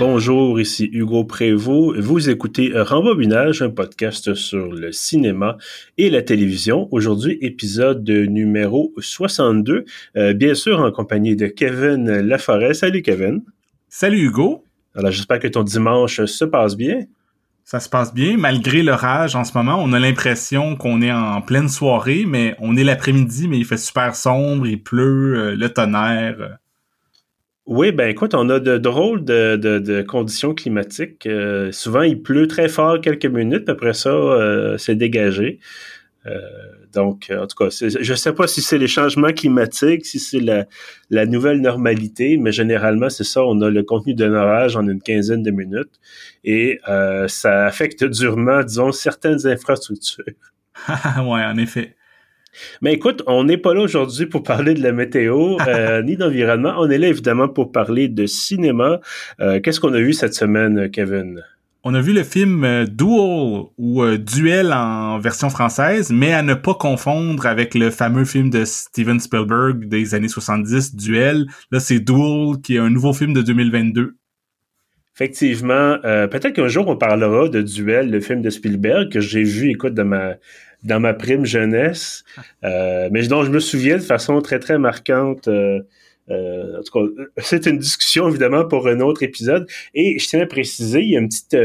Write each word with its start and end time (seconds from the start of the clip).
Bonjour, 0.00 0.58
ici 0.58 0.88
Hugo 0.94 1.24
Prévost. 1.24 2.00
Vous 2.00 2.30
écoutez 2.30 2.72
Rembobinage, 2.74 3.60
un 3.60 3.68
podcast 3.68 4.32
sur 4.32 4.72
le 4.72 4.92
cinéma 4.92 5.58
et 5.98 6.08
la 6.08 6.22
télévision. 6.22 6.88
Aujourd'hui, 6.90 7.36
épisode 7.42 8.08
numéro 8.08 8.94
62, 8.96 9.84
euh, 10.16 10.32
bien 10.32 10.54
sûr 10.54 10.80
en 10.80 10.90
compagnie 10.90 11.36
de 11.36 11.48
Kevin 11.48 12.10
Laforêt. 12.20 12.72
Salut 12.72 13.02
Kevin. 13.02 13.42
Salut 13.90 14.22
Hugo. 14.22 14.64
Alors 14.94 15.10
j'espère 15.10 15.38
que 15.38 15.48
ton 15.48 15.64
dimanche 15.64 16.24
se 16.24 16.46
passe 16.46 16.78
bien. 16.78 17.04
Ça 17.64 17.78
se 17.78 17.90
passe 17.90 18.14
bien, 18.14 18.38
malgré 18.38 18.82
l'orage 18.82 19.36
en 19.36 19.44
ce 19.44 19.52
moment. 19.54 19.82
On 19.84 19.92
a 19.92 19.98
l'impression 19.98 20.76
qu'on 20.76 21.02
est 21.02 21.12
en 21.12 21.42
pleine 21.42 21.68
soirée, 21.68 22.24
mais 22.26 22.56
on 22.58 22.74
est 22.78 22.84
l'après-midi, 22.84 23.48
mais 23.48 23.58
il 23.58 23.66
fait 23.66 23.76
super 23.76 24.14
sombre, 24.14 24.66
il 24.66 24.82
pleut, 24.82 25.36
euh, 25.36 25.54
le 25.54 25.68
tonnerre. 25.68 26.56
Oui, 27.70 27.92
ben 27.92 28.08
écoute, 28.08 28.34
on 28.34 28.48
a 28.48 28.58
de 28.58 28.78
drôles 28.78 29.24
de, 29.24 30.02
conditions 30.02 30.54
climatiques. 30.54 31.24
Euh, 31.26 31.70
souvent, 31.70 32.02
il 32.02 32.20
pleut 32.20 32.48
très 32.48 32.68
fort 32.68 33.00
quelques 33.00 33.26
minutes, 33.26 33.68
après 33.68 33.94
ça, 33.94 34.10
euh, 34.10 34.76
c'est 34.76 34.96
dégagé. 34.96 35.60
Euh, 36.26 36.32
donc, 36.92 37.30
en 37.30 37.46
tout 37.46 37.56
cas, 37.56 37.68
je 37.70 38.10
ne 38.10 38.16
sais 38.16 38.32
pas 38.32 38.48
si 38.48 38.60
c'est 38.60 38.76
les 38.76 38.88
changements 38.88 39.32
climatiques, 39.32 40.04
si 40.04 40.18
c'est 40.18 40.40
la, 40.40 41.26
nouvelle 41.26 41.60
normalité, 41.60 42.38
mais 42.38 42.50
généralement, 42.50 43.08
c'est 43.08 43.22
ça, 43.22 43.44
on 43.44 43.60
a 43.60 43.70
le 43.70 43.84
contenu 43.84 44.14
d'un 44.14 44.34
orage 44.34 44.74
en 44.76 44.88
une 44.88 45.00
quinzaine 45.00 45.44
de 45.44 45.52
minutes 45.52 46.00
et 46.42 46.80
ça 47.28 47.66
affecte 47.66 48.02
durement, 48.02 48.64
disons, 48.64 48.90
certaines 48.90 49.46
infrastructures. 49.46 50.24
oui, 51.18 51.40
en 51.40 51.56
effet. 51.56 51.94
Mais 52.82 52.94
écoute, 52.94 53.22
on 53.26 53.44
n'est 53.44 53.56
pas 53.56 53.74
là 53.74 53.82
aujourd'hui 53.82 54.26
pour 54.26 54.42
parler 54.42 54.74
de 54.74 54.82
la 54.82 54.92
météo 54.92 55.56
euh, 55.66 56.02
ni 56.02 56.16
d'environnement. 56.16 56.74
On 56.78 56.90
est 56.90 56.98
là 56.98 57.08
évidemment 57.08 57.48
pour 57.48 57.72
parler 57.72 58.08
de 58.08 58.26
cinéma. 58.26 59.00
Euh, 59.40 59.60
qu'est-ce 59.60 59.80
qu'on 59.80 59.94
a 59.94 60.00
vu 60.00 60.12
cette 60.12 60.34
semaine, 60.34 60.90
Kevin? 60.90 61.42
On 61.82 61.94
a 61.94 62.00
vu 62.02 62.12
le 62.12 62.24
film 62.24 62.62
euh, 62.64 62.84
Duel 62.84 63.64
ou 63.78 64.04
Duel 64.18 64.72
en 64.72 65.18
version 65.18 65.48
française, 65.48 66.10
mais 66.12 66.32
à 66.34 66.42
ne 66.42 66.54
pas 66.54 66.74
confondre 66.74 67.46
avec 67.46 67.74
le 67.74 67.90
fameux 67.90 68.26
film 68.26 68.50
de 68.50 68.64
Steven 68.64 69.18
Spielberg 69.18 69.88
des 69.88 70.14
années 70.14 70.28
70, 70.28 70.94
Duel. 70.94 71.46
Là, 71.70 71.80
c'est 71.80 72.00
Duel 72.00 72.60
qui 72.62 72.76
est 72.76 72.80
un 72.80 72.90
nouveau 72.90 73.12
film 73.14 73.32
de 73.32 73.40
2022. 73.40 74.16
Effectivement, 75.16 75.98
peut-être 76.02 76.52
qu'un 76.52 76.68
jour 76.68 76.88
on 76.88 76.96
parlera 76.96 77.48
de 77.48 77.60
Duel, 77.60 78.10
le 78.10 78.20
film 78.20 78.40
de 78.40 78.48
Spielberg 78.48 79.12
que 79.12 79.20
j'ai 79.20 79.42
vu, 79.42 79.68
écoute, 79.68 79.92
de 79.92 80.02
ma 80.02 80.36
dans 80.82 81.00
ma 81.00 81.14
prime 81.14 81.44
jeunesse, 81.44 82.24
euh, 82.64 83.08
mais 83.12 83.26
dont 83.26 83.44
je 83.44 83.50
me 83.50 83.60
souviens 83.60 83.96
de 83.96 84.02
façon 84.02 84.40
très, 84.40 84.58
très 84.58 84.78
marquante. 84.78 85.48
Euh, 85.48 85.80
euh, 86.30 86.78
en 86.78 86.82
tout 86.82 86.92
cas, 86.92 87.24
c'est 87.38 87.66
une 87.66 87.78
discussion 87.78 88.28
évidemment 88.28 88.66
pour 88.66 88.86
un 88.88 89.00
autre 89.00 89.22
épisode. 89.22 89.66
Et 89.94 90.18
je 90.18 90.28
tiens 90.28 90.40
à 90.40 90.46
préciser, 90.46 91.00
il 91.00 91.10
y 91.10 91.16
a 91.16 91.20
une 91.20 91.28
petite, 91.28 91.56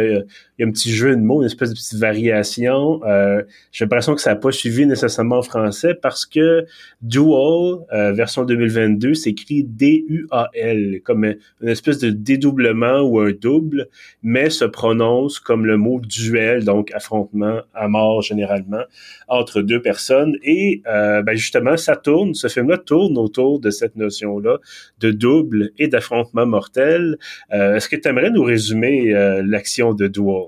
il 0.58 0.62
y 0.62 0.66
a 0.66 0.68
un 0.68 0.72
petit 0.72 0.92
jeu 0.92 1.16
de 1.16 1.22
mots, 1.22 1.42
une 1.42 1.48
espèce 1.48 1.70
de 1.70 1.76
petite 1.76 2.00
variation. 2.00 3.02
Euh, 3.06 3.42
J'ai 3.72 3.86
l'impression 3.86 4.16
que 4.16 4.22
ça 4.22 4.32
n'a 4.32 4.36
pas 4.38 4.52
suivi 4.52 4.86
nécessairement 4.86 5.40
en 5.40 5.42
français 5.42 5.94
parce 5.94 6.26
que 6.26 6.66
Dual, 7.02 7.86
euh, 7.94 8.14
version 8.14 8.46
2022, 8.46 9.14
s'écrit 9.14 9.64
D-U-A-L, 9.64 11.02
comme 11.04 11.26
une 11.26 11.70
espèce 11.70 12.00
de 12.00 12.10
dédoublement 12.10 13.02
ou 13.02 13.20
un 13.20 13.32
double, 13.32 13.88
mais 14.24 14.50
se 14.50 14.66
prononce 14.66 15.40
comme 15.40 15.66
le 15.66 15.78
mot 15.78 16.00
duel, 16.00 16.64
donc 16.64 16.92
affrontement 16.94 17.60
à 17.74 17.88
mort 17.88 18.22
généralement, 18.22 18.84
entre 19.28 19.62
deux 19.62 19.82
personnes. 19.82 20.36
Et 20.44 20.82
euh, 20.88 21.22
ben 21.22 21.36
justement, 21.36 21.78
ça 21.78 21.96
tourne, 21.96 22.34
ce 22.34 22.48
film-là 22.48 22.78
tourne 22.78 23.18
autour 23.18 23.60
de 23.60 23.70
cette 23.70 23.96
notion-là 23.96 24.60
de 25.00 25.12
double 25.12 25.72
et 25.78 25.88
d'affrontement 25.88 26.46
mortel. 26.46 27.18
Euh, 27.54 27.76
est-ce 27.76 27.90
que 27.90 27.96
tu 27.96 28.08
aimerais 28.08 28.32
nous 28.32 28.44
résumer 28.44 29.14
euh, 29.14 29.44
l'action 29.46 29.94
de 29.94 30.08
Dual? 30.08 30.45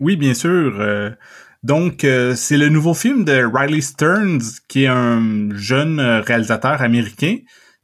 Oui, 0.00 0.16
bien 0.16 0.34
sûr. 0.34 0.76
Euh, 0.80 1.10
donc, 1.62 2.04
euh, 2.04 2.34
c'est 2.34 2.56
le 2.56 2.70
nouveau 2.70 2.94
film 2.94 3.24
de 3.24 3.44
Riley 3.44 3.82
Stearns, 3.82 4.40
qui 4.66 4.84
est 4.84 4.88
un 4.88 5.50
jeune 5.54 6.00
euh, 6.00 6.22
réalisateur 6.22 6.80
américain. 6.80 7.36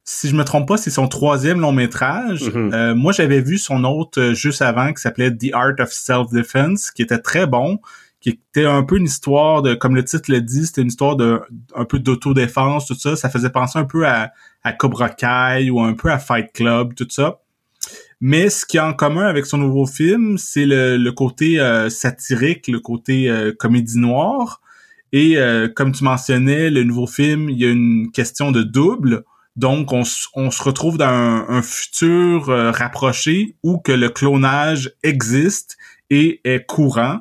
Si 0.02 0.28
je 0.28 0.34
me 0.34 0.44
trompe 0.44 0.66
pas, 0.68 0.78
c'est 0.78 0.90
son 0.90 1.08
troisième 1.08 1.60
long 1.60 1.72
métrage. 1.72 2.44
Mm-hmm. 2.44 2.94
moi, 2.94 3.12
j'avais 3.12 3.40
vu 3.40 3.58
son 3.58 3.82
autre 3.84 4.34
juste 4.34 4.62
avant 4.62 4.92
qui 4.92 5.02
s'appelait 5.02 5.36
The 5.36 5.52
Art 5.52 5.74
of 5.80 5.92
Self-Defense, 5.92 6.92
qui 6.92 7.02
était 7.02 7.18
très 7.18 7.46
bon, 7.46 7.80
qui 8.20 8.30
était 8.30 8.66
un 8.66 8.84
peu 8.84 8.98
une 8.98 9.06
histoire 9.06 9.62
de, 9.62 9.74
comme 9.74 9.96
le 9.96 10.04
titre 10.04 10.30
le 10.30 10.40
dit, 10.40 10.66
c'était 10.66 10.82
une 10.82 10.88
histoire 10.88 11.16
de 11.16 11.40
un 11.74 11.84
peu 11.84 11.98
d'autodéfense, 11.98 12.86
tout 12.86 12.94
ça. 12.94 13.16
Ça 13.16 13.28
faisait 13.28 13.50
penser 13.50 13.80
un 13.80 13.84
peu 13.84 14.06
à, 14.06 14.30
à 14.62 14.72
Cobra 14.72 15.08
Kai 15.08 15.70
ou 15.70 15.80
un 15.80 15.94
peu 15.94 16.12
à 16.12 16.20
Fight 16.20 16.52
Club, 16.52 16.94
tout 16.94 17.08
ça. 17.10 17.40
Mais 18.20 18.48
ce 18.48 18.64
qui 18.64 18.78
a 18.78 18.86
en 18.86 18.94
commun 18.94 19.26
avec 19.26 19.44
son 19.46 19.58
nouveau 19.58 19.86
film, 19.86 20.38
c'est 20.38 20.64
le, 20.64 21.10
côté 21.10 21.60
euh, 21.60 21.90
satirique, 21.90 22.66
le 22.68 22.80
côté 22.80 23.28
euh, 23.28 23.52
comédie 23.52 23.98
noire. 23.98 24.60
Et 25.12 25.36
euh, 25.36 25.68
comme 25.68 25.92
tu 25.92 26.02
mentionnais, 26.02 26.70
le 26.70 26.82
nouveau 26.82 27.06
film, 27.06 27.50
il 27.50 27.58
y 27.58 27.66
a 27.66 27.70
une 27.70 28.10
question 28.10 28.52
de 28.52 28.62
double. 28.62 29.24
Donc, 29.54 29.92
on, 29.92 30.04
se 30.04 30.62
retrouve 30.62 30.98
dans 30.98 31.06
un, 31.06 31.62
futur 31.62 32.46
rapproché 32.46 33.56
où 33.62 33.78
que 33.78 33.92
le 33.92 34.10
clonage 34.10 34.92
existe 35.02 35.78
et 36.10 36.40
est 36.44 36.66
courant. 36.66 37.20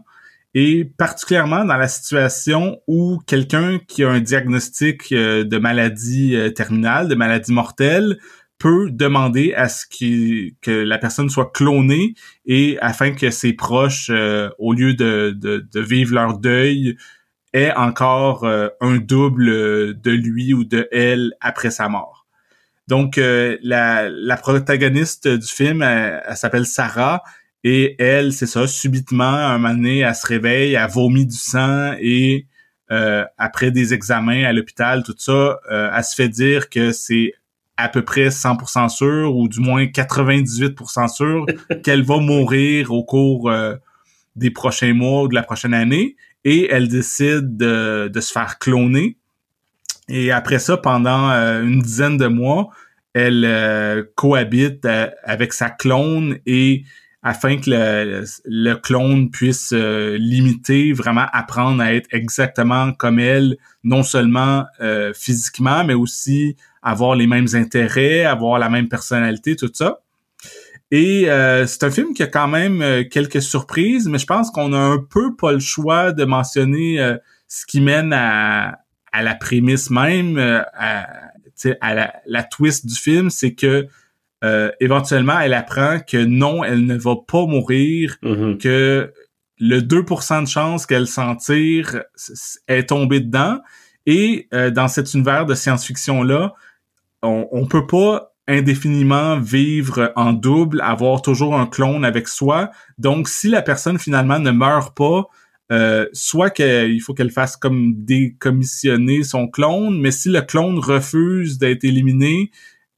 Et 0.54 0.86
particulièrement 0.98 1.64
dans 1.64 1.78
la 1.78 1.88
situation 1.88 2.80
où 2.88 3.20
quelqu'un 3.26 3.80
qui 3.88 4.04
a 4.04 4.10
un 4.10 4.20
diagnostic 4.20 5.14
de 5.14 5.58
maladie 5.58 6.36
terminale, 6.56 7.08
de 7.08 7.16
maladie 7.16 7.54
mortelle, 7.54 8.18
peut 8.58 8.90
demander 8.90 9.54
à 9.54 9.68
ce 9.70 9.86
que 9.88 10.72
la 10.72 10.98
personne 10.98 11.30
soit 11.30 11.52
clonée 11.54 12.14
et 12.46 12.78
afin 12.82 13.12
que 13.12 13.30
ses 13.30 13.54
proches, 13.54 14.10
euh, 14.10 14.50
au 14.60 14.74
lieu 14.74 14.94
de, 14.94 15.32
de, 15.32 15.80
vivre 15.80 16.16
leur 16.16 16.38
deuil, 16.38 16.98
aient 17.54 17.74
encore 17.74 18.46
euh, 18.46 18.70
un 18.82 18.98
double 18.98 20.00
de 20.00 20.12
lui 20.12 20.54
ou 20.54 20.64
de 20.64 20.88
elle 20.92 21.34
après 21.42 21.70
sa 21.70 21.90
mort. 21.90 22.26
Donc, 22.88 23.18
euh, 23.18 23.58
la, 23.62 24.10
la 24.10 24.38
protagoniste 24.38 25.28
du 25.28 25.48
film, 25.48 25.82
elle, 25.82 26.22
s'appelle 26.36 26.66
Sarah, 26.66 27.24
et 27.64 27.96
elle, 28.02 28.32
c'est 28.32 28.46
ça, 28.46 28.68
subitement, 28.68 29.24
un 29.24 29.58
moment 29.58 29.74
donné, 29.74 30.00
elle 30.00 30.16
se 30.16 30.28
réveille, 30.28 30.76
elle 30.76 30.90
vomit 30.90 31.26
du 31.26 31.36
sang, 31.36 31.94
et 32.00 32.48
après 32.88 33.72
des 33.72 33.96
examens 33.96 34.44
à 34.44 34.54
l'hôpital, 34.54 35.02
tout 35.04 35.16
ça, 35.18 35.60
elle 35.72 36.04
se 36.04 36.14
fait 36.14 36.30
dire 36.30 36.70
que 36.70 36.92
c'est 36.92 37.34
à 37.78 37.90
peu 37.90 38.04
près 38.04 38.30
100% 38.30 38.90
sûr 38.90 39.36
ou 39.36 39.48
du 39.48 39.60
moins 39.60 39.86
98% 39.86 41.14
sûr 41.14 41.46
qu'elle 41.84 42.04
va 42.04 42.18
mourir 42.18 42.92
au 42.92 43.04
cours 43.04 43.50
euh, 43.50 43.76
des 44.36 44.52
prochains 44.52 44.94
mois 44.94 45.24
ou 45.24 45.28
de 45.28 45.36
la 45.36 45.44
prochaine 45.44 45.74
année 45.74 46.16
et 46.44 46.72
elle 46.72 46.88
décide 46.88 47.58
de, 47.58 48.12
se 48.20 48.32
faire 48.32 48.60
cloner. 48.60 49.18
Et 50.08 50.32
après 50.32 50.60
ça, 50.60 50.78
pendant 50.78 51.32
euh, 51.32 51.64
une 51.64 51.82
dizaine 51.82 52.18
de 52.18 52.28
mois, 52.28 52.70
elle 53.14 53.44
euh, 53.46 54.04
cohabite 54.16 54.88
avec 55.24 55.54
sa 55.54 55.70
clone 55.70 56.38
et 56.46 56.84
afin 57.24 57.58
que 57.58 57.72
le, 57.72 58.24
le 58.46 58.76
clone 58.76 59.32
puisse 59.32 59.74
limiter, 59.74 60.94
vraiment 60.94 61.26
apprendre 61.34 61.82
à 61.82 61.92
être 61.92 62.08
exactement 62.12 62.94
comme 62.94 63.18
elle, 63.18 63.58
non 63.84 64.04
seulement 64.04 64.66
physiquement, 65.16 65.84
mais 65.84 65.96
aussi 65.96 66.56
avoir 66.86 67.16
les 67.16 67.28
mêmes 67.28 67.48
intérêts, 67.56 68.24
avoir 68.24 68.60
la 68.60 68.70
même 68.70 68.88
personnalité, 68.88 69.58
tout 69.58 69.72
ça. 69.74 70.00
Et 70.92 71.30
euh, 71.30 71.66
c'est 71.66 71.84
un 71.84 71.90
film 71.90 72.14
qui 72.14 72.24
a 72.24 72.28
quand 72.28 72.48
même 72.48 72.82
euh, 72.82 73.04
quelques 73.04 73.42
surprises, 73.42 74.08
mais 74.08 74.20
je 74.20 74.28
pense 74.28 74.52
qu'on 74.52 74.72
a 74.72 74.78
un 74.78 75.00
peu 75.00 75.36
pas 75.36 75.52
le 75.52 75.60
choix 75.60 76.12
de 76.12 76.24
mentionner 76.26 77.02
euh, 77.02 77.18
ce 77.48 77.66
qui 77.66 77.82
mène 77.82 78.14
à, 78.14 78.80
à 79.12 79.24
la 79.24 79.34
prémisse 79.34 79.90
même, 79.90 80.38
à, 80.38 81.08
à 81.82 82.12
la, 82.26 82.44
twist 82.44 82.86
du 82.86 82.96
film, 82.96 83.30
c'est 83.30 83.56
que 83.56 83.88
éventuellement 84.80 85.40
elle 85.40 85.56
apprend 85.56 86.00
que 86.00 86.18
non, 86.18 86.64
elle 86.64 86.86
ne 86.86 86.96
va 86.96 87.16
pas 87.28 87.48
mourir, 87.48 88.18
mm-hmm. 88.22 88.58
que 88.60 89.12
le 89.58 89.80
2% 89.80 90.44
de 90.44 90.48
chance 90.48 90.86
qu'elle 90.86 91.08
s'en 91.08 91.36
tire 91.36 92.04
est 92.68 92.90
tombé 92.90 93.22
dedans. 93.22 93.60
Et 94.06 94.48
dans 94.52 94.88
cet 94.88 95.14
univers 95.16 95.48
de 95.48 95.56
science-fiction 95.56 96.22
là, 96.22 96.54
on, 97.26 97.48
on 97.52 97.66
peut 97.66 97.88
pas 97.88 98.36
indéfiniment 98.48 99.40
vivre 99.40 100.12
en 100.16 100.34
double, 100.34 100.82
avoir 100.82 101.22
toujours 101.22 101.56
un 101.56 101.66
clone 101.66 102.06
avec 102.06 102.28
soi. 102.28 102.70
Donc, 102.98 103.28
si 103.28 103.50
la 103.50 103.62
personne 103.62 103.98
finalement 103.98 104.40
ne 104.40 104.52
meurt 104.52 104.96
pas, 104.96 105.28
euh, 105.72 106.06
soit 106.14 106.52
qu'il 106.52 107.02
faut 107.02 107.16
qu'elle 107.16 107.32
fasse 107.32 107.58
comme 107.58 107.94
décommissionner 108.06 109.24
son 109.24 109.48
clone, 109.48 110.00
mais 110.00 110.12
si 110.12 110.30
le 110.30 110.42
clone 110.42 110.78
refuse 110.78 111.58
d'être 111.58 111.84
éliminé, 111.84 112.52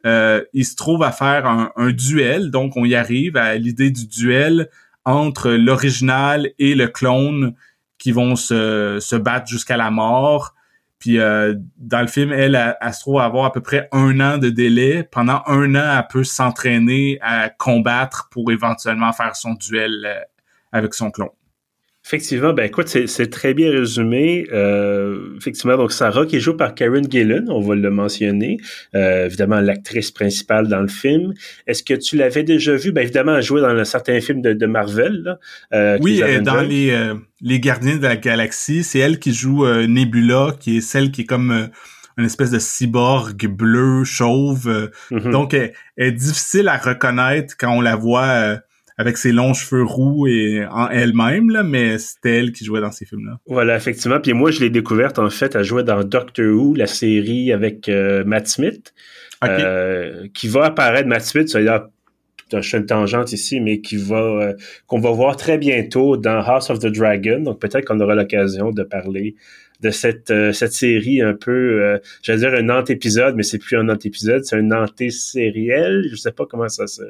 euh, 0.05 0.43
il 0.53 0.65
se 0.65 0.75
trouve 0.75 1.03
à 1.03 1.11
faire 1.11 1.45
un, 1.45 1.91
duel. 1.91 2.51
Donc, 2.51 2.75
on 2.75 2.83
y 2.83 2.95
arrive 2.95 3.37
à 3.37 3.55
l'idée 3.55 3.91
du 3.91 4.07
duel 4.07 4.69
entre 5.05 5.51
l'original 5.51 6.51
et 6.59 6.75
le 6.75 6.87
clone 6.87 7.53
qui 7.97 8.11
vont 8.11 8.35
se, 8.35 8.97
se 8.99 9.15
battre 9.15 9.47
jusqu'à 9.47 9.77
la 9.77 9.89
mort. 9.89 10.53
Puis 10.99 11.19
euh, 11.19 11.53
dans 11.77 12.01
le 12.01 12.07
film, 12.07 12.31
elle, 12.31 12.55
elle, 12.81 12.93
se 12.93 13.01
trouve 13.01 13.19
avoir 13.19 13.45
à 13.45 13.51
peu 13.51 13.61
près 13.61 13.87
un 13.91 14.19
an 14.19 14.37
de 14.37 14.49
délai. 14.49 15.03
Pendant 15.03 15.43
un 15.45 15.75
an, 15.75 15.97
elle 15.99 16.07
peut 16.09 16.23
s'entraîner 16.23 17.19
à 17.21 17.49
combattre 17.49 18.29
pour 18.31 18.51
éventuellement 18.51 19.13
faire 19.13 19.35
son 19.35 19.53
duel 19.53 20.05
euh, 20.05 20.19
avec 20.71 20.93
son 20.93 21.11
clone. 21.11 21.29
Effectivement, 22.07 22.53
ben 22.53 22.63
écoute, 22.63 22.87
c'est 22.87 23.29
très 23.29 23.53
bien 23.53 23.69
résumé. 23.69 24.47
Euh, 24.53 25.35
effectivement, 25.35 25.75
donc 25.75 25.91
Sarah 25.91 26.25
qui 26.25 26.37
est 26.37 26.39
jouée 26.39 26.55
par 26.55 26.73
Karen 26.73 27.03
Gillan, 27.11 27.43
on 27.49 27.59
va 27.59 27.75
le 27.75 27.91
mentionner, 27.91 28.59
euh, 28.95 29.25
évidemment 29.25 29.59
l'actrice 29.59 30.11
principale 30.11 30.69
dans 30.69 30.79
le 30.79 30.87
film. 30.87 31.33
Est-ce 31.67 31.83
que 31.83 31.93
tu 31.95 32.15
l'avais 32.15 32.43
déjà 32.43 32.77
vue? 32.77 32.93
Ben 32.93 33.01
évidemment, 33.01 33.35
elle 33.35 33.43
jouait 33.43 33.59
dans 33.59 33.75
un 33.75 33.83
certain 33.83 34.21
film 34.21 34.41
de, 34.41 34.53
de 34.53 34.65
Marvel. 34.65 35.21
Là, 35.21 35.39
euh, 35.73 35.97
oui, 35.99 36.23
dans 36.43 36.61
les, 36.61 36.91
euh, 36.91 37.15
les 37.41 37.59
Gardiens 37.59 37.97
de 37.97 38.03
la 38.03 38.15
Galaxie, 38.15 38.85
c'est 38.85 38.99
elle 38.99 39.19
qui 39.19 39.33
joue 39.33 39.65
euh, 39.65 39.85
Nebula, 39.85 40.55
qui 40.57 40.77
est 40.77 40.81
celle 40.81 41.11
qui 41.11 41.23
est 41.23 41.25
comme 41.25 41.67
une 42.17 42.25
espèce 42.25 42.51
de 42.51 42.59
cyborg 42.59 43.47
bleu, 43.47 44.05
chauve. 44.05 44.89
Mm-hmm. 45.11 45.31
Donc, 45.31 45.53
elle, 45.53 45.73
est 45.97 46.13
difficile 46.13 46.69
à 46.69 46.77
reconnaître 46.77 47.55
quand 47.59 47.75
on 47.75 47.81
la 47.81 47.97
voit 47.97 48.59
avec 48.97 49.17
ses 49.17 49.31
longs 49.31 49.53
cheveux 49.53 49.83
roux 49.83 50.25
et 50.27 50.65
en 50.71 50.89
elle-même, 50.89 51.51
là, 51.51 51.61
mais 51.61 51.99
c'était 51.99 52.39
elle 52.39 52.51
qui 52.51 52.65
jouait 52.65 52.81
dans 52.81 52.91
ces 52.91 53.05
films-là. 53.05 53.39
Voilà, 53.45 53.75
effectivement. 53.75 54.19
Puis 54.19 54.33
moi, 54.33 54.49
je 54.49 54.59
l'ai 54.59 54.71
découverte, 54.71 55.19
en 55.19 55.29
fait, 55.29 55.55
à 55.55 55.61
jouer 55.61 55.83
dans 55.83 56.03
Doctor 56.03 56.47
Who, 56.47 56.73
la 56.73 56.87
série 56.87 57.51
avec 57.51 57.89
euh, 57.89 58.23
Matt 58.25 58.47
Smith, 58.47 58.93
euh, 59.43 60.27
qui 60.33 60.47
va 60.47 60.65
apparaître, 60.65 61.07
Matt 61.07 61.21
Smith, 61.21 61.47
ça 61.47 61.59
a 61.59 61.89
je 62.49 62.61
suis 62.61 62.77
une 62.77 62.85
tangente 62.85 63.33
ici, 63.33 63.59
mais 63.59 63.81
qui 63.81 63.97
va 63.97 64.21
euh, 64.21 64.53
qu'on 64.87 65.01
va 65.01 65.11
voir 65.11 65.35
très 65.35 65.57
bientôt 65.57 66.15
dans 66.15 66.39
House 66.39 66.69
of 66.69 66.79
the 66.79 66.87
Dragon. 66.87 67.41
Donc 67.41 67.59
peut-être 67.59 67.83
qu'on 67.83 67.99
aura 67.99 68.15
l'occasion 68.15 68.71
de 68.71 68.83
parler 68.83 69.35
de 69.81 69.89
cette 69.89 70.33
cette 70.53 70.71
série 70.71 71.21
un 71.21 71.33
peu, 71.33 71.99
j'allais 72.23 72.39
dire 72.39 72.53
un 72.53 72.69
antépisode, 72.69 73.35
mais 73.35 73.43
c'est 73.43 73.57
plus 73.57 73.75
un 73.75 73.89
antépisode, 73.89 74.45
c'est 74.45 74.55
un 74.55 74.71
anté-sériel. 74.71 76.05
Je 76.09 76.15
sais 76.15 76.31
pas 76.31 76.45
comment 76.45 76.69
ça 76.69 76.87
se 76.87 77.03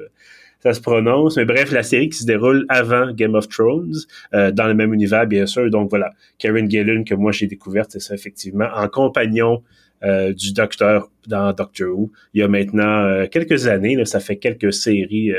ça 0.60 0.74
se 0.74 0.82
prononce. 0.82 1.38
Mais 1.38 1.46
bref, 1.46 1.72
la 1.72 1.84
série 1.84 2.10
qui 2.10 2.18
se 2.18 2.26
déroule 2.26 2.66
avant 2.70 3.12
Game 3.14 3.36
of 3.36 3.48
Thrones, 3.48 3.96
euh, 4.34 4.52
dans 4.52 4.68
le 4.68 4.74
même 4.74 4.94
univers, 4.94 5.28
bien 5.28 5.46
sûr. 5.46 5.70
Donc 5.70 5.90
voilà, 5.90 6.12
Karen 6.38 6.70
Gillan, 6.70 7.04
que 7.04 7.16
moi 7.16 7.32
j'ai 7.32 7.48
découverte, 7.48 7.92
c'est 7.92 8.00
ça, 8.00 8.16
effectivement, 8.16 8.68
en 8.74 8.88
compagnon 8.88 9.64
euh, 10.04 10.34
du 10.34 10.54
docteur 10.54 11.10
dans 11.28 11.54
Doctor 11.54 11.90
Who. 11.90 12.12
Il 12.34 12.42
y 12.42 12.44
a 12.44 12.48
maintenant 12.48 13.04
euh, 13.06 13.28
quelques 13.28 13.68
années, 13.68 13.96
là, 13.96 14.06
ça 14.06 14.20
fait 14.20 14.38
quelques 14.38 14.74
séries 14.74 15.32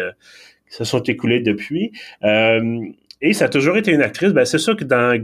qui 0.68 0.76
se 0.76 0.84
sont 0.84 1.02
écoulées 1.02 1.40
depuis. 1.40 1.92
et 2.22 3.32
ça 3.32 3.46
a 3.46 3.48
toujours 3.48 3.76
été 3.76 3.92
une 3.92 4.02
actrice. 4.02 4.32
Ben, 4.32 4.44
c'est 4.44 4.58
sûr 4.58 4.76
que 4.76 4.84
dans 4.84 5.18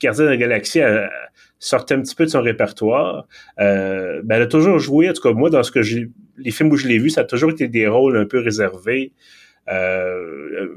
Gardien 0.00 0.24
de 0.24 0.30
la 0.30 0.36
Galaxie, 0.36 0.78
elle 0.78 1.10
sortait 1.58 1.94
un 1.94 2.00
petit 2.00 2.14
peu 2.14 2.24
de 2.24 2.30
son 2.30 2.42
répertoire. 2.42 3.26
ben, 3.58 4.22
elle 4.28 4.42
a 4.42 4.46
toujours 4.46 4.78
joué, 4.78 5.10
en 5.10 5.12
tout 5.12 5.22
cas 5.22 5.32
moi, 5.32 5.50
dans 5.50 5.62
ce 5.62 5.70
que 5.70 5.82
j'ai 5.82 6.08
les 6.40 6.50
films 6.50 6.70
où 6.70 6.76
je 6.76 6.88
l'ai 6.88 6.98
vu, 6.98 7.10
ça 7.10 7.22
a 7.22 7.24
toujours 7.24 7.50
été 7.50 7.68
des 7.68 7.86
rôles 7.86 8.16
un 8.16 8.24
peu 8.24 8.40
réservés. 8.40 9.12
Euh, 9.68 10.76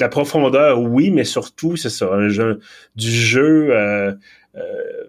la 0.00 0.08
profondeur, 0.08 0.80
oui, 0.80 1.10
mais 1.10 1.24
surtout, 1.24 1.76
c'est 1.76 1.90
ça, 1.90 2.12
un 2.12 2.28
jeu, 2.28 2.58
du 2.96 3.10
jeu 3.10 3.68
euh, 3.70 4.12
euh, 4.56 5.04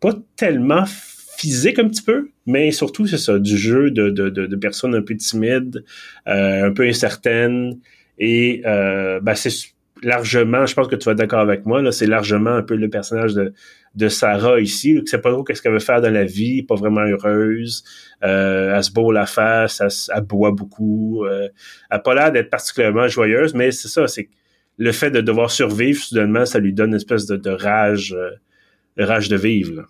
pas 0.00 0.14
tellement 0.36 0.84
physique 0.86 1.78
un 1.78 1.88
petit 1.88 2.02
peu, 2.02 2.28
mais 2.46 2.70
surtout, 2.70 3.06
c'est 3.06 3.18
ça, 3.18 3.38
du 3.38 3.56
jeu 3.56 3.90
de, 3.90 4.08
de, 4.10 4.28
de, 4.28 4.56
personnes 4.56 4.94
un 4.94 5.02
peu 5.02 5.16
timides, 5.16 5.84
un 6.26 6.72
peu 6.72 6.84
incertaines. 6.84 7.78
Et 8.18 8.62
ben, 8.64 9.34
c'est 9.34 9.73
largement, 10.04 10.66
je 10.66 10.74
pense 10.74 10.88
que 10.88 10.96
tu 10.96 11.06
vas 11.06 11.14
d'accord 11.14 11.40
avec 11.40 11.66
moi, 11.66 11.82
là, 11.82 11.90
c'est 11.90 12.06
largement 12.06 12.50
un 12.50 12.62
peu 12.62 12.76
le 12.76 12.88
personnage 12.88 13.34
de, 13.34 13.52
de 13.94 14.08
Sarah 14.08 14.60
ici, 14.60 15.00
qui 15.00 15.06
sait 15.06 15.18
pas 15.18 15.30
trop 15.30 15.42
qu'est-ce 15.42 15.62
qu'elle 15.62 15.72
veut 15.72 15.78
faire 15.78 16.00
dans 16.00 16.12
la 16.12 16.24
vie, 16.24 16.62
pas 16.62 16.74
vraiment 16.74 17.00
heureuse, 17.00 17.84
euh, 18.22 18.74
elle 18.76 18.84
se 18.84 18.92
bourre 18.92 19.12
la 19.12 19.26
face, 19.26 19.82
elle, 20.14 20.22
boit 20.22 20.52
beaucoup, 20.52 21.24
euh, 21.24 21.48
elle 21.90 21.96
a 21.96 21.98
pas 21.98 22.14
l'air 22.14 22.32
d'être 22.32 22.50
particulièrement 22.50 23.08
joyeuse, 23.08 23.54
mais 23.54 23.70
c'est 23.70 23.88
ça, 23.88 24.06
c'est 24.06 24.28
le 24.76 24.92
fait 24.92 25.10
de 25.10 25.20
devoir 25.20 25.50
survivre, 25.50 26.00
soudainement, 26.00 26.44
ça 26.44 26.58
lui 26.58 26.72
donne 26.72 26.90
une 26.90 26.96
espèce 26.96 27.26
de, 27.26 27.50
rage, 27.50 28.14
euh, 28.16 29.04
rage 29.04 29.28
de 29.28 29.36
vivre. 29.36 29.84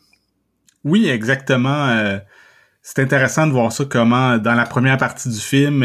Oui, 0.84 1.08
exactement. 1.08 1.88
Euh, 1.88 2.18
c'est 2.82 3.00
intéressant 3.00 3.46
de 3.46 3.52
voir 3.52 3.72
ça, 3.72 3.84
comment 3.86 4.36
dans 4.36 4.54
la 4.54 4.66
première 4.66 4.98
partie 4.98 5.30
du 5.30 5.40
film, 5.40 5.82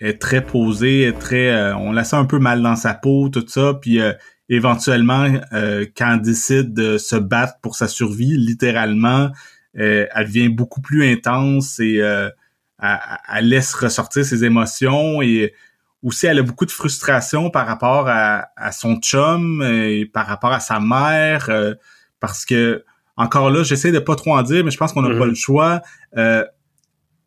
est, 0.00 0.20
très 0.20 0.44
posée, 0.44 1.02
est 1.02 1.18
très, 1.18 1.72
on 1.74 1.92
la 1.92 2.04
sent 2.04 2.16
un 2.16 2.24
peu 2.24 2.38
mal 2.38 2.62
dans 2.62 2.76
sa 2.76 2.94
peau, 2.94 3.28
tout 3.28 3.44
ça, 3.46 3.74
puis 3.80 4.00
éventuellement, 4.48 5.28
euh, 5.52 5.86
quand 5.96 6.14
elle 6.14 6.22
décide 6.22 6.72
de 6.72 6.98
se 6.98 7.16
battre 7.16 7.54
pour 7.62 7.76
sa 7.76 7.88
survie, 7.88 8.36
littéralement, 8.36 9.30
euh, 9.78 10.06
elle 10.14 10.26
devient 10.26 10.48
beaucoup 10.48 10.80
plus 10.80 11.10
intense 11.10 11.80
et 11.80 12.00
euh, 12.00 12.30
elle, 12.80 13.48
laisse 13.48 13.74
ressortir 13.74 14.24
ses 14.24 14.44
émotions 14.44 15.20
et 15.22 15.54
aussi 16.02 16.26
elle 16.26 16.38
a 16.38 16.42
beaucoup 16.42 16.66
de 16.66 16.70
frustration 16.70 17.50
par 17.50 17.66
rapport 17.66 18.06
à, 18.08 18.72
son 18.72 18.96
chum 18.96 19.62
et 19.62 20.06
par 20.06 20.26
rapport 20.26 20.52
à 20.52 20.60
sa 20.60 20.78
mère 20.78 21.50
parce 22.20 22.44
que 22.44 22.84
encore 23.16 23.50
là, 23.50 23.62
j'essaie 23.62 23.92
de 23.92 23.98
pas 23.98 24.14
trop 24.14 24.36
en 24.36 24.42
dire, 24.42 24.62
mais 24.62 24.70
je 24.70 24.76
pense 24.76 24.92
qu'on 24.92 25.00
n'a 25.00 25.08
pas 25.08 25.24
mm-hmm. 25.24 25.28
le 25.28 25.34
choix. 25.34 25.80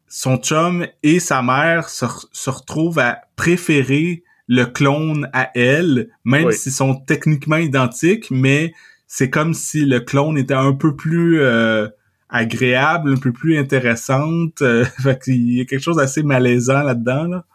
Son 0.10 0.38
chum 0.38 0.86
et 1.04 1.20
sa 1.20 1.42
mère 1.42 1.88
se, 1.88 2.06
se 2.32 2.50
retrouvent 2.50 3.00
à 3.00 3.22
préférer 3.36 4.24
le 4.48 4.66
clone 4.66 5.30
à 5.32 5.52
elle, 5.54 6.10
même 6.26 6.52
s'ils 6.52 6.72
sont 6.72 6.96
techniquement 6.96 7.58
identiques, 7.58 8.32
mais 8.32 8.74
c'est 9.06 9.30
comme 9.30 9.54
si 9.54 9.86
le 9.86 10.00
clone 10.00 10.38
était 10.38 10.56
un 10.56 10.74
peu 10.74 10.96
plus 10.96 11.42
euh, 11.42 11.88
agréable, 12.30 13.14
un 13.14 13.18
peu 13.18 13.32
plus 13.32 13.58
intéressante. 13.58 14.62
Euh, 14.62 14.86
fait 15.04 15.22
qu'il 15.22 15.54
y 15.54 15.62
a 15.62 15.66
quelque 15.66 15.82
chose 15.82 15.98
d'assez 15.98 16.24
malaisant 16.24 16.84
là-dedans. 16.84 17.26
Là. 17.26 17.46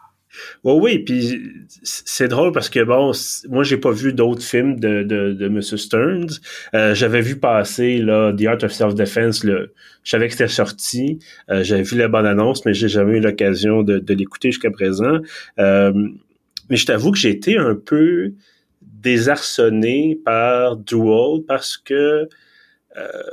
Oui, 0.63 0.73
oui, 0.81 0.99
puis 0.99 1.41
c'est 1.83 2.27
drôle 2.27 2.51
parce 2.51 2.69
que 2.69 2.83
bon, 2.83 3.11
moi 3.49 3.63
j'ai 3.63 3.77
pas 3.77 3.91
vu 3.91 4.13
d'autres 4.13 4.43
films 4.43 4.79
de, 4.79 5.03
de, 5.03 5.33
de 5.33 5.45
M. 5.45 5.61
Stearns. 5.61 6.39
Euh, 6.73 6.95
j'avais 6.95 7.21
vu 7.21 7.37
passer 7.37 7.97
là 7.97 8.33
The 8.33 8.45
Art 8.45 8.63
of 8.63 8.71
Self-Defense, 8.71 9.43
le, 9.43 9.73
je 10.03 10.11
savais 10.11 10.27
que 10.27 10.33
c'était 10.33 10.47
sorti. 10.47 11.19
Euh, 11.49 11.63
j'avais 11.63 11.83
vu 11.83 11.97
la 11.97 12.07
bonne 12.07 12.25
annonce, 12.25 12.65
mais 12.65 12.73
j'ai 12.73 12.87
jamais 12.87 13.17
eu 13.17 13.19
l'occasion 13.19 13.83
de, 13.83 14.01
l'écouter 14.13 14.51
jusqu'à 14.51 14.71
présent. 14.71 15.19
Euh, 15.59 15.93
mais 16.69 16.77
je 16.77 16.85
t'avoue 16.85 17.11
que 17.11 17.17
j'ai 17.17 17.29
été 17.29 17.57
un 17.57 17.75
peu 17.75 18.33
désarçonné 18.81 20.19
par 20.25 20.77
Duel 20.77 21.43
parce 21.47 21.77
que 21.77 22.27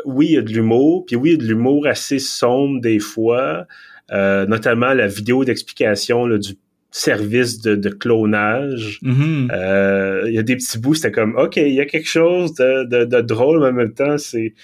oui, 0.04 0.26
il 0.31 0.32
y 0.32 0.38
a 0.38 0.43
de 0.43 0.52
l'humour, 0.52 1.06
puis 1.06 1.14
oui, 1.14 1.30
il 1.30 1.32
y 1.32 1.35
a 1.37 1.38
de 1.38 1.47
l'humour 1.47 1.87
assez 1.87 2.18
sombre 2.18 2.80
des 2.80 2.99
fois, 2.99 3.66
notamment 4.11 4.92
la 4.92 5.06
vidéo 5.06 5.44
d'explication 5.44 6.26
du 6.37 6.56
service 6.92 7.61
de, 7.61 7.88
clonage. 7.88 9.00
Mm-hmm. 9.02 9.50
Euh, 9.52 10.22
il 10.26 10.34
y 10.34 10.38
a 10.38 10.42
des 10.42 10.56
petits 10.56 10.78
bouts, 10.78 10.94
c'était 10.94 11.11
comme 11.11 11.37
OK, 11.37 11.56
il 11.56 11.72
y 11.72 11.80
a 11.80 11.87
quelque 11.87 12.08
chose 12.08 12.54
de, 12.54 12.84
de, 12.84 13.20
drôle, 13.20 13.61
mais 13.61 13.68
en 13.68 13.72
même 13.72 13.94
temps, 13.94 14.18
c'est 14.18 14.54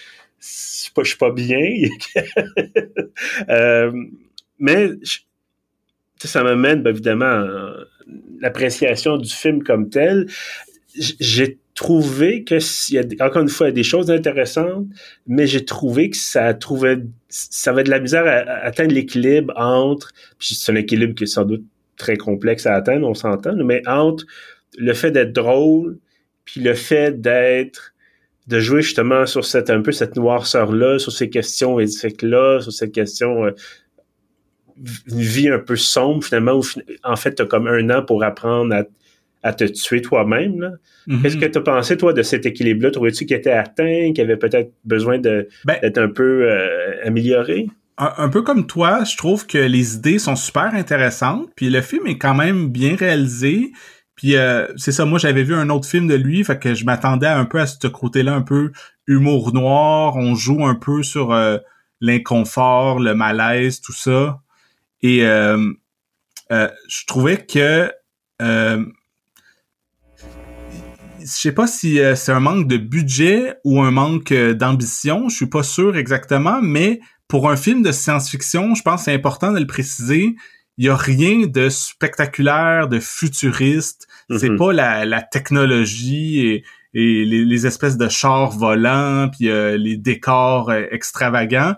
je 0.40 0.92
pas, 0.94 1.02
suis 1.02 1.16
pas 1.16 1.32
bien. 1.32 1.88
mais 4.60 4.90
ça 6.18 6.42
m'amène 6.44 6.82
ben, 6.82 6.90
évidemment 6.90 7.44
l'appréciation 8.40 9.16
du 9.16 9.30
film 9.30 9.62
comme 9.62 9.88
tel, 9.88 10.26
j'ai 10.94 11.58
trouvé 11.74 12.42
que 12.44 12.58
il 12.90 12.94
y 12.94 12.98
a 12.98 13.26
encore 13.26 13.42
une 13.42 13.48
fois 13.48 13.70
des 13.70 13.84
choses 13.84 14.10
intéressantes, 14.10 14.86
mais 15.26 15.46
j'ai 15.46 15.64
trouvé 15.64 16.10
que 16.10 16.16
ça 16.16 16.52
trouvait 16.54 16.98
ça 17.28 17.70
avait 17.70 17.84
de 17.84 17.90
la 17.90 18.00
misère 18.00 18.26
à, 18.26 18.66
atteindre 18.66 18.94
l'équilibre 18.94 19.52
entre 19.56 20.12
c'est 20.40 20.72
un 20.72 20.76
équilibre 20.76 21.14
qui 21.14 21.24
est 21.24 21.28
sans 21.28 21.44
doute 21.44 21.64
très 21.98 22.16
complexe 22.16 22.66
à 22.66 22.74
atteindre, 22.74 23.06
on 23.06 23.14
s'entend, 23.14 23.56
mais 23.56 23.82
entre 23.86 24.24
le 24.78 24.92
fait 24.94 25.10
d'être 25.10 25.32
drôle 25.32 25.98
puis 26.44 26.60
le 26.60 26.74
fait 26.74 27.20
d'être 27.20 27.94
de 28.46 28.60
jouer 28.60 28.80
justement 28.80 29.26
sur 29.26 29.44
cette 29.44 29.68
un 29.68 29.82
peu 29.82 29.92
cette 29.92 30.16
noirceur 30.16 30.72
là, 30.72 30.98
sur 30.98 31.12
ces 31.12 31.28
questions 31.28 31.78
éthiques 31.78 32.22
là, 32.22 32.60
sur 32.60 32.72
cette 32.72 32.92
question 32.92 33.44
euh, 33.44 33.50
une 35.10 35.20
vie 35.20 35.48
un 35.48 35.58
peu 35.58 35.76
sombre, 35.76 36.24
finalement, 36.24 36.52
où 36.52 36.62
en 37.04 37.16
fait, 37.16 37.34
tu 37.34 37.42
as 37.42 37.46
comme 37.46 37.66
un 37.66 37.90
an 37.90 38.04
pour 38.04 38.22
apprendre 38.22 38.84
à, 39.42 39.52
te 39.52 39.64
tuer 39.64 40.02
toi-même. 40.02 40.78
Mm-hmm. 41.06 41.22
Qu'est-ce 41.22 41.36
que 41.36 41.46
tu 41.46 41.58
as 41.58 41.62
pensé, 41.62 41.96
toi, 41.96 42.12
de 42.12 42.22
cet 42.22 42.46
équilibre-là? 42.46 42.90
Trouvais-tu 42.90 43.26
qu'il 43.26 43.36
était 43.36 43.50
atteint, 43.50 44.12
qu'il 44.12 44.20
avait 44.20 44.36
peut-être 44.36 44.72
besoin 44.84 45.18
de, 45.18 45.48
ben 45.64 45.76
d'être 45.80 45.98
un 45.98 46.08
peu 46.08 46.50
euh, 46.50 47.04
amélioré? 47.04 47.66
Un, 48.00 48.28
peu 48.28 48.42
comme 48.42 48.68
toi, 48.68 49.02
je 49.02 49.16
trouve 49.16 49.44
que 49.48 49.58
les 49.58 49.96
idées 49.96 50.20
sont 50.20 50.36
super 50.36 50.72
intéressantes, 50.72 51.48
puis 51.56 51.68
le 51.68 51.82
film 51.82 52.06
est 52.06 52.16
quand 52.16 52.34
même 52.34 52.68
bien 52.68 52.94
réalisé. 52.94 53.72
Puis 54.14 54.36
euh, 54.36 54.68
c'est 54.76 54.92
ça, 54.92 55.04
moi 55.04 55.18
j'avais 55.18 55.42
vu 55.42 55.52
un 55.52 55.68
autre 55.68 55.88
film 55.88 56.06
de 56.06 56.14
lui, 56.14 56.44
fait 56.44 56.60
que 56.60 56.74
je 56.74 56.84
m'attendais 56.84 57.26
un 57.26 57.44
peu 57.44 57.58
à 57.58 57.66
ce 57.66 57.88
côté-là, 57.88 58.34
un 58.34 58.42
peu 58.42 58.70
humour 59.08 59.52
noir. 59.52 60.14
On 60.14 60.36
joue 60.36 60.64
un 60.64 60.76
peu 60.76 61.02
sur 61.02 61.32
euh, 61.32 61.58
l'inconfort, 62.00 63.00
le 63.00 63.16
malaise, 63.16 63.80
tout 63.80 63.92
ça. 63.92 64.42
Et 65.02 65.26
euh, 65.26 65.72
euh, 66.52 66.68
je 66.88 67.04
trouvais 67.06 67.44
que 67.44 67.90
je 68.40 68.84
sais 71.24 71.52
pas 71.52 71.66
si 71.66 71.98
c'est 72.14 72.32
un 72.32 72.40
manque 72.40 72.68
de 72.68 72.76
budget 72.76 73.56
ou 73.64 73.82
un 73.82 73.90
manque 73.90 74.32
d'ambition, 74.32 75.28
je 75.28 75.34
suis 75.34 75.46
pas 75.46 75.64
sûr 75.64 75.96
exactement, 75.96 76.60
mais 76.62 77.00
pour 77.28 77.50
un 77.50 77.56
film 77.56 77.82
de 77.82 77.92
science-fiction, 77.92 78.74
je 78.74 78.82
pense 78.82 79.00
que 79.00 79.04
c'est 79.06 79.14
important 79.14 79.52
de 79.52 79.58
le 79.58 79.66
préciser, 79.66 80.34
il 80.78 80.84
y 80.84 80.88
a 80.88 80.96
rien 80.96 81.46
de 81.46 81.68
spectaculaire, 81.68 82.88
de 82.88 83.00
futuriste, 83.00 84.06
c'est 84.38 84.50
Mhm. 84.50 84.56
pas 84.58 84.72
la, 84.72 85.04
la 85.04 85.22
technologie 85.22 86.40
et, 86.46 86.64
et 86.94 87.24
les, 87.24 87.44
les 87.44 87.66
espèces 87.66 87.96
de 87.96 88.08
chars 88.08 88.50
volants 88.50 89.28
puis 89.28 89.48
euh, 89.48 89.76
les 89.76 89.96
décors 89.96 90.70
euh, 90.70 90.84
extravagants. 90.90 91.74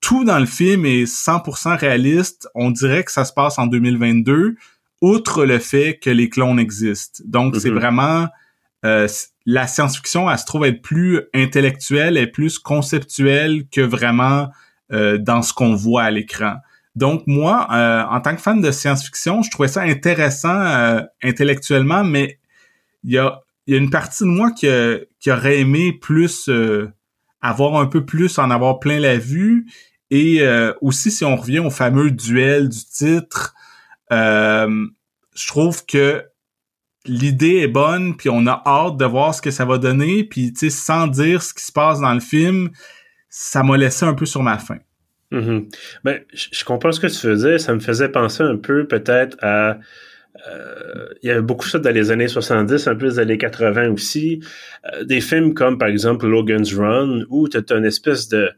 Tout 0.00 0.24
dans 0.24 0.38
le 0.38 0.46
film 0.46 0.86
est 0.86 1.04
100% 1.06 1.76
réaliste. 1.76 2.48
On 2.54 2.70
dirait 2.70 3.02
que 3.04 3.10
ça 3.12 3.24
se 3.24 3.32
passe 3.32 3.58
en 3.58 3.66
2022, 3.66 4.54
outre 5.02 5.44
le 5.44 5.58
fait 5.58 5.98
que 6.00 6.08
les 6.10 6.28
clones 6.28 6.58
existent. 6.60 7.22
Donc 7.26 7.56
c'est 7.56 7.70
Mhm. 7.70 7.78
vraiment 7.78 8.28
euh, 8.84 9.08
la 9.44 9.66
science-fiction, 9.66 10.30
elle 10.30 10.38
se 10.38 10.44
trouve 10.46 10.64
être 10.64 10.80
plus 10.82 11.22
intellectuelle 11.34 12.16
et 12.16 12.28
plus 12.28 12.60
conceptuelle 12.60 13.64
que 13.72 13.80
vraiment 13.80 14.48
euh, 14.92 15.18
dans 15.18 15.42
ce 15.42 15.52
qu'on 15.52 15.74
voit 15.74 16.04
à 16.04 16.10
l'écran. 16.10 16.54
Donc 16.94 17.22
moi, 17.26 17.68
euh, 17.70 18.02
en 18.10 18.20
tant 18.20 18.34
que 18.34 18.40
fan 18.40 18.60
de 18.60 18.70
science-fiction, 18.72 19.42
je 19.42 19.50
trouvais 19.50 19.68
ça 19.68 19.82
intéressant 19.82 20.60
euh, 20.60 21.00
intellectuellement, 21.22 22.02
mais 22.02 22.40
il 23.04 23.12
y 23.12 23.18
a, 23.18 23.40
y 23.68 23.74
a 23.74 23.76
une 23.76 23.90
partie 23.90 24.24
de 24.24 24.28
moi 24.28 24.50
qui, 24.50 24.66
qui 25.20 25.30
aurait 25.30 25.60
aimé 25.60 25.92
plus 25.92 26.48
euh, 26.48 26.90
avoir 27.40 27.80
un 27.80 27.86
peu 27.86 28.04
plus, 28.04 28.38
en 28.38 28.50
avoir 28.50 28.80
plein 28.80 28.98
la 28.98 29.16
vue. 29.16 29.66
Et 30.10 30.40
euh, 30.40 30.72
aussi, 30.80 31.10
si 31.10 31.24
on 31.24 31.36
revient 31.36 31.60
au 31.60 31.70
fameux 31.70 32.10
duel 32.10 32.68
du 32.68 32.84
titre, 32.84 33.54
je 34.10 35.46
trouve 35.46 35.86
que 35.86 36.24
l'idée 37.04 37.58
est 37.58 37.68
bonne, 37.68 38.16
puis 38.16 38.28
on 38.28 38.46
a 38.46 38.62
hâte 38.66 38.96
de 38.96 39.04
voir 39.04 39.34
ce 39.34 39.42
que 39.42 39.50
ça 39.50 39.64
va 39.64 39.78
donner, 39.78 40.24
puis 40.24 40.52
tu 40.52 40.58
sais, 40.58 40.70
sans 40.70 41.06
dire 41.06 41.42
ce 41.42 41.54
qui 41.54 41.62
se 41.62 41.72
passe 41.72 42.00
dans 42.00 42.14
le 42.14 42.20
film, 42.20 42.70
ça 43.28 43.62
m'a 43.62 43.76
laissé 43.76 44.04
un 44.04 44.14
peu 44.14 44.26
sur 44.26 44.42
ma 44.42 44.58
faim. 44.58 44.78
Mhm. 45.30 45.68
Ben, 46.04 46.20
je 46.32 46.64
comprends 46.64 46.92
ce 46.92 47.00
que 47.00 47.06
tu 47.06 47.18
faisais. 47.18 47.58
Ça 47.58 47.74
me 47.74 47.80
faisait 47.80 48.08
penser 48.08 48.42
un 48.42 48.56
peu 48.56 48.86
peut-être 48.86 49.36
à. 49.42 49.78
euh, 50.48 51.08
il 51.22 51.28
y 51.28 51.30
avait 51.30 51.42
beaucoup 51.42 51.66
ça 51.66 51.78
dans 51.78 51.92
les 51.94 52.10
années 52.10 52.28
70, 52.28 52.86
un 52.86 52.94
peu 52.94 53.06
les 53.06 53.18
années 53.18 53.38
80 53.38 53.90
aussi. 53.90 54.40
Euh, 54.94 55.04
des 55.04 55.20
films 55.20 55.52
comme 55.54 55.76
par 55.78 55.88
exemple 55.88 56.26
Logan's 56.26 56.72
Run, 56.74 57.24
où 57.28 57.48
tu 57.48 57.58
as 57.58 57.74
une 57.76 57.84
espèce 57.84 58.28
de. 58.28 58.50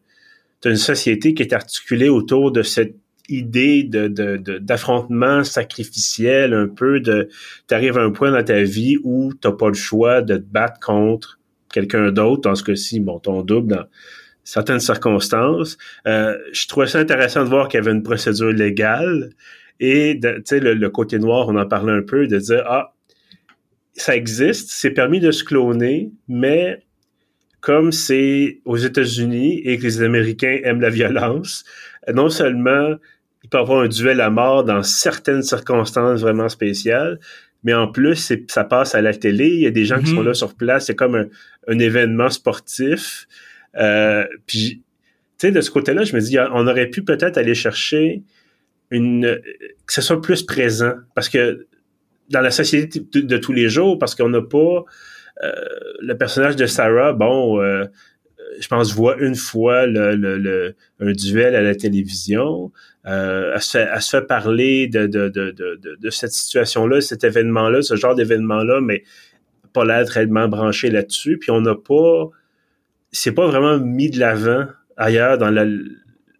T'as 0.60 0.70
une 0.70 0.76
société 0.76 1.32
qui 1.34 1.42
est 1.42 1.54
articulée 1.54 2.10
autour 2.10 2.52
de 2.52 2.62
cette 2.62 2.94
idée 3.30 3.82
de, 3.82 4.08
de, 4.08 4.36
de- 4.36 4.58
d'affrontement 4.58 5.42
sacrificiel, 5.42 6.52
un 6.52 6.68
peu 6.68 7.00
de. 7.00 7.28
Tu 7.68 7.74
arrives 7.74 7.96
à 7.98 8.02
un 8.02 8.10
point 8.10 8.30
dans 8.30 8.44
ta 8.44 8.62
vie 8.62 8.96
où 9.02 9.32
tu 9.34 9.48
pas 9.56 9.68
le 9.68 9.74
choix 9.74 10.20
de 10.22 10.36
te 10.36 10.42
battre 10.44 10.78
contre 10.80 11.38
quelqu'un 11.72 12.10
d'autre, 12.12 12.42
dans 12.42 12.54
ce 12.54 12.62
cas-ci, 12.64 13.00
bon, 13.00 13.18
ton 13.20 13.42
double 13.42 13.68
dans 13.72 13.84
certaines 14.50 14.80
circonstances. 14.80 15.78
Euh, 16.08 16.36
je 16.52 16.66
trouvais 16.66 16.88
ça 16.88 16.98
intéressant 16.98 17.44
de 17.44 17.48
voir 17.48 17.68
qu'il 17.68 17.78
y 17.78 17.82
avait 17.82 17.92
une 17.92 18.02
procédure 18.02 18.50
légale 18.52 19.30
et 19.78 20.18
tu 20.20 20.28
sais 20.44 20.58
le, 20.60 20.74
le 20.74 20.90
côté 20.90 21.18
noir, 21.20 21.48
on 21.48 21.56
en 21.56 21.66
parlait 21.66 21.92
un 21.92 22.02
peu, 22.02 22.26
de 22.26 22.38
dire 22.38 22.64
ah 22.66 22.92
ça 23.94 24.16
existe, 24.16 24.70
c'est 24.70 24.90
permis 24.90 25.20
de 25.20 25.30
se 25.30 25.44
cloner, 25.44 26.10
mais 26.26 26.82
comme 27.60 27.92
c'est 27.92 28.60
aux 28.64 28.76
États-Unis 28.76 29.60
et 29.64 29.78
que 29.78 29.84
les 29.84 30.02
Américains 30.02 30.58
aiment 30.64 30.80
la 30.80 30.90
violence, 30.90 31.64
non 32.12 32.28
seulement 32.28 32.94
il 33.44 33.48
peut 33.50 33.58
y 33.58 33.60
avoir 33.60 33.82
un 33.82 33.88
duel 33.88 34.20
à 34.20 34.30
mort 34.30 34.64
dans 34.64 34.82
certaines 34.82 35.42
circonstances 35.42 36.20
vraiment 36.22 36.48
spéciales, 36.48 37.20
mais 37.62 37.74
en 37.74 37.86
plus, 37.88 38.32
ça 38.48 38.64
passe 38.64 38.94
à 38.94 39.00
la 39.02 39.14
télé, 39.14 39.48
il 39.48 39.60
y 39.60 39.66
a 39.66 39.70
des 39.70 39.84
gens 39.84 39.98
qui 40.00 40.10
Mhm. 40.10 40.16
sont 40.16 40.22
là 40.22 40.34
sur 40.34 40.54
place, 40.54 40.86
c'est 40.86 40.96
comme 40.96 41.14
un, 41.14 41.26
un 41.68 41.78
événement 41.78 42.30
sportif. 42.30 43.26
Euh, 43.76 44.26
puis, 44.46 44.82
tu 45.38 45.46
sais, 45.46 45.52
de 45.52 45.60
ce 45.60 45.70
côté-là, 45.70 46.04
je 46.04 46.14
me 46.14 46.20
dis, 46.20 46.38
on 46.38 46.66
aurait 46.66 46.88
pu 46.88 47.02
peut-être 47.02 47.38
aller 47.38 47.54
chercher 47.54 48.22
une 48.90 49.40
que 49.86 49.92
ce 49.92 50.02
soit 50.02 50.20
plus 50.20 50.42
présent, 50.42 50.94
parce 51.14 51.28
que 51.28 51.66
dans 52.30 52.40
la 52.40 52.50
société 52.50 53.00
de, 53.00 53.36
tous 53.38 53.52
les 53.52 53.68
jours, 53.68 53.98
parce 53.98 54.14
qu'on 54.14 54.28
n'a 54.28 54.42
pas 54.42 54.84
euh, 55.42 55.52
le 56.00 56.14
personnage 56.14 56.56
de 56.56 56.66
Sarah, 56.66 57.12
bon, 57.12 57.60
euh, 57.60 57.84
je 58.60 58.68
pense, 58.68 58.94
voit 58.94 59.16
une 59.18 59.34
fois 59.34 59.86
le, 59.86 60.14
le, 60.14 60.36
le- 60.36 60.74
un 61.00 61.12
duel 61.12 61.54
à 61.54 61.62
la 61.62 61.74
télévision. 61.74 62.72
Euh, 63.06 63.52
elle, 63.54 63.62
se 63.62 64.10
fait, 64.10 64.26
parler 64.26 64.86
de, 64.86 65.06
de, 65.06 65.28
de, 65.28 65.50
de, 65.50 65.78
de, 65.82 65.96
de 65.98 66.10
cette 66.10 66.32
situation-là, 66.32 67.00
cet 67.00 67.24
événement-là, 67.24 67.82
ce 67.82 67.96
genre 67.96 68.14
d'événement-là, 68.14 68.80
mais 68.80 69.04
pas 69.72 69.84
l'air 69.84 70.06
réellement 70.06 70.48
branché 70.48 70.90
là-dessus. 70.90 71.38
Puis 71.38 71.50
on 71.50 71.60
n'a 71.60 71.74
pas, 71.74 72.28
c'est 73.12 73.32
pas 73.32 73.46
vraiment 73.46 73.78
mis 73.78 74.10
de 74.10 74.18
l'avant 74.18 74.66
ailleurs 74.96 75.38
dans 75.38 75.50
la, 75.50 75.64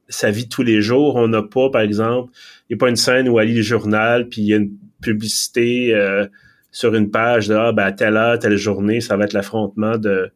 sa 0.09 0.31
vie 0.31 0.45
de 0.45 0.49
tous 0.49 0.63
les 0.63 0.81
jours. 0.81 1.17
On 1.17 1.29
n'a 1.29 1.43
pas, 1.43 1.71
par 1.71 1.83
exemple, 1.83 2.33
il 2.69 2.75
n'y 2.75 2.79
a 2.79 2.81
pas 2.85 2.89
une 2.91 2.97
scène 2.97 3.29
où 3.29 3.39
elle 3.41 3.49
lit 3.49 3.57
le 3.57 3.63
journal, 3.63 4.29
puis 4.29 4.43
il 4.43 4.47
y 4.49 4.55
a 4.55 4.57
une 4.59 4.73
publicité 5.03 5.95
euh, 5.95 6.27
sur 6.71 6.95
une 6.95 7.11
page 7.11 7.49
de 7.49 7.55
ah, 7.55 7.73
ben, 7.73 7.85
à 7.85 7.93
telle 7.93 8.17
heure, 8.17 8.39
telle 8.39 8.57
journée, 8.57 9.01
ça 9.01 9.17
va 9.17 9.25
être 9.25 9.33
l'affrontement 9.33 9.97
de, 9.99 10.31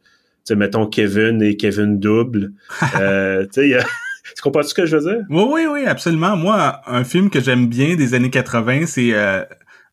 mettons, 0.50 0.86
Kevin 0.86 1.42
et 1.42 1.56
Kevin 1.56 1.98
double. 2.00 2.52
euh, 3.00 3.46
tu 3.52 3.74
a- 3.74 3.84
tu 4.34 4.42
comprends 4.42 4.62
ce 4.62 4.74
que 4.74 4.86
je 4.86 4.96
veux 4.96 5.12
dire? 5.14 5.24
Oui, 5.28 5.44
oui, 5.52 5.66
oui, 5.70 5.84
absolument. 5.86 6.36
Moi, 6.36 6.80
un 6.86 7.04
film 7.04 7.28
que 7.30 7.40
j'aime 7.40 7.68
bien 7.68 7.94
des 7.94 8.14
années 8.14 8.30
80, 8.30 8.86
c'est 8.86 9.10
euh, 9.12 9.42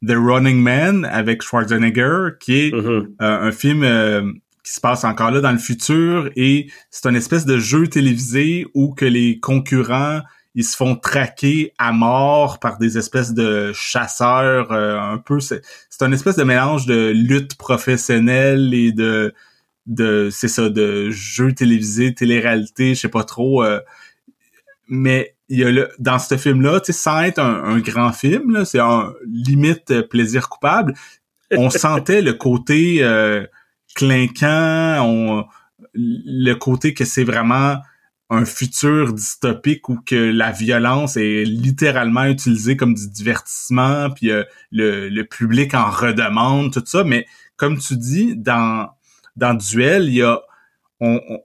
The 0.07 0.13
Running 0.15 0.57
Man 0.61 1.05
avec 1.11 1.41
Schwarzenegger, 1.43 2.29
qui 2.39 2.67
est 2.67 2.71
Mhm. 2.73 2.87
euh, 2.87 3.03
un 3.19 3.51
film 3.51 3.83
qui 4.63 4.73
se 4.73 4.79
passe 4.79 5.03
encore 5.03 5.31
là 5.31 5.41
dans 5.41 5.51
le 5.51 5.57
futur 5.57 6.29
et 6.35 6.67
c'est 6.89 7.07
une 7.07 7.15
espèce 7.15 7.45
de 7.45 7.57
jeu 7.57 7.87
télévisé 7.87 8.67
où 8.73 8.93
que 8.93 9.05
les 9.05 9.39
concurrents 9.39 10.21
ils 10.53 10.65
se 10.65 10.75
font 10.75 10.95
traquer 10.95 11.73
à 11.77 11.93
mort 11.93 12.59
par 12.59 12.77
des 12.77 12.97
espèces 12.97 13.33
de 13.33 13.71
chasseurs 13.73 14.71
euh, 14.71 14.99
un 14.99 15.17
peu 15.17 15.39
c'est 15.39 15.61
c'est 15.89 16.03
un 16.03 16.11
espèce 16.11 16.35
de 16.35 16.43
mélange 16.43 16.85
de 16.85 17.11
lutte 17.11 17.55
professionnelle 17.55 18.73
et 18.73 18.91
de 18.91 19.33
de 19.87 20.29
c'est 20.31 20.47
ça 20.47 20.69
de 20.69 21.09
jeux 21.09 21.53
télévisés 21.53 22.13
télé-réalité 22.13 22.93
je 22.93 23.01
sais 23.01 23.09
pas 23.09 23.23
trop 23.23 23.63
euh, 23.63 23.79
mais 24.87 25.35
il 25.49 25.59
y 25.59 25.63
a 25.63 25.71
le, 25.71 25.89
dans 25.99 26.19
ce 26.19 26.37
film 26.37 26.61
là 26.61 26.79
tu 26.79 26.93
sais 26.93 26.99
sans 26.99 27.21
être 27.21 27.39
un, 27.39 27.63
un 27.63 27.79
grand 27.79 28.11
film 28.11 28.51
là 28.51 28.65
c'est 28.65 28.79
un 28.79 29.13
limite 29.25 29.89
euh, 29.89 30.03
plaisir 30.03 30.49
coupable 30.49 30.93
on 31.57 31.69
sentait 31.71 32.21
le 32.21 32.33
côté 32.33 32.97
euh, 33.01 33.45
clinquant, 33.95 35.05
on, 35.05 35.45
le 35.93 36.53
côté 36.53 36.93
que 36.93 37.05
c'est 37.05 37.23
vraiment 37.23 37.77
un 38.29 38.45
futur 38.45 39.13
dystopique 39.13 39.89
où 39.89 39.99
que 40.05 40.15
la 40.15 40.51
violence 40.51 41.17
est 41.17 41.43
littéralement 41.43 42.23
utilisée 42.23 42.77
comme 42.77 42.93
du 42.93 43.09
divertissement, 43.09 44.09
puis 44.09 44.31
euh, 44.31 44.43
le, 44.71 45.23
public 45.23 45.73
en 45.73 45.89
redemande, 45.89 46.71
tout 46.71 46.83
ça. 46.85 47.03
Mais 47.03 47.25
comme 47.57 47.77
tu 47.77 47.97
dis, 47.97 48.35
dans 48.37 48.89
dans 49.35 49.53
Duel, 49.53 50.05
il 50.05 50.15
y 50.15 50.21
a 50.21 50.41
on, 51.01 51.19
on- 51.29 51.39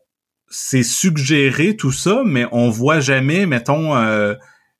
c'est 0.49 0.85
suggéré 0.85 1.77
tout 1.77 1.91
ça, 1.93 2.23
mais 2.25 2.47
on 2.53 2.71
voit 2.71 3.01
jamais, 3.01 3.47
mettons, 3.47 3.97
euh, 3.97 4.35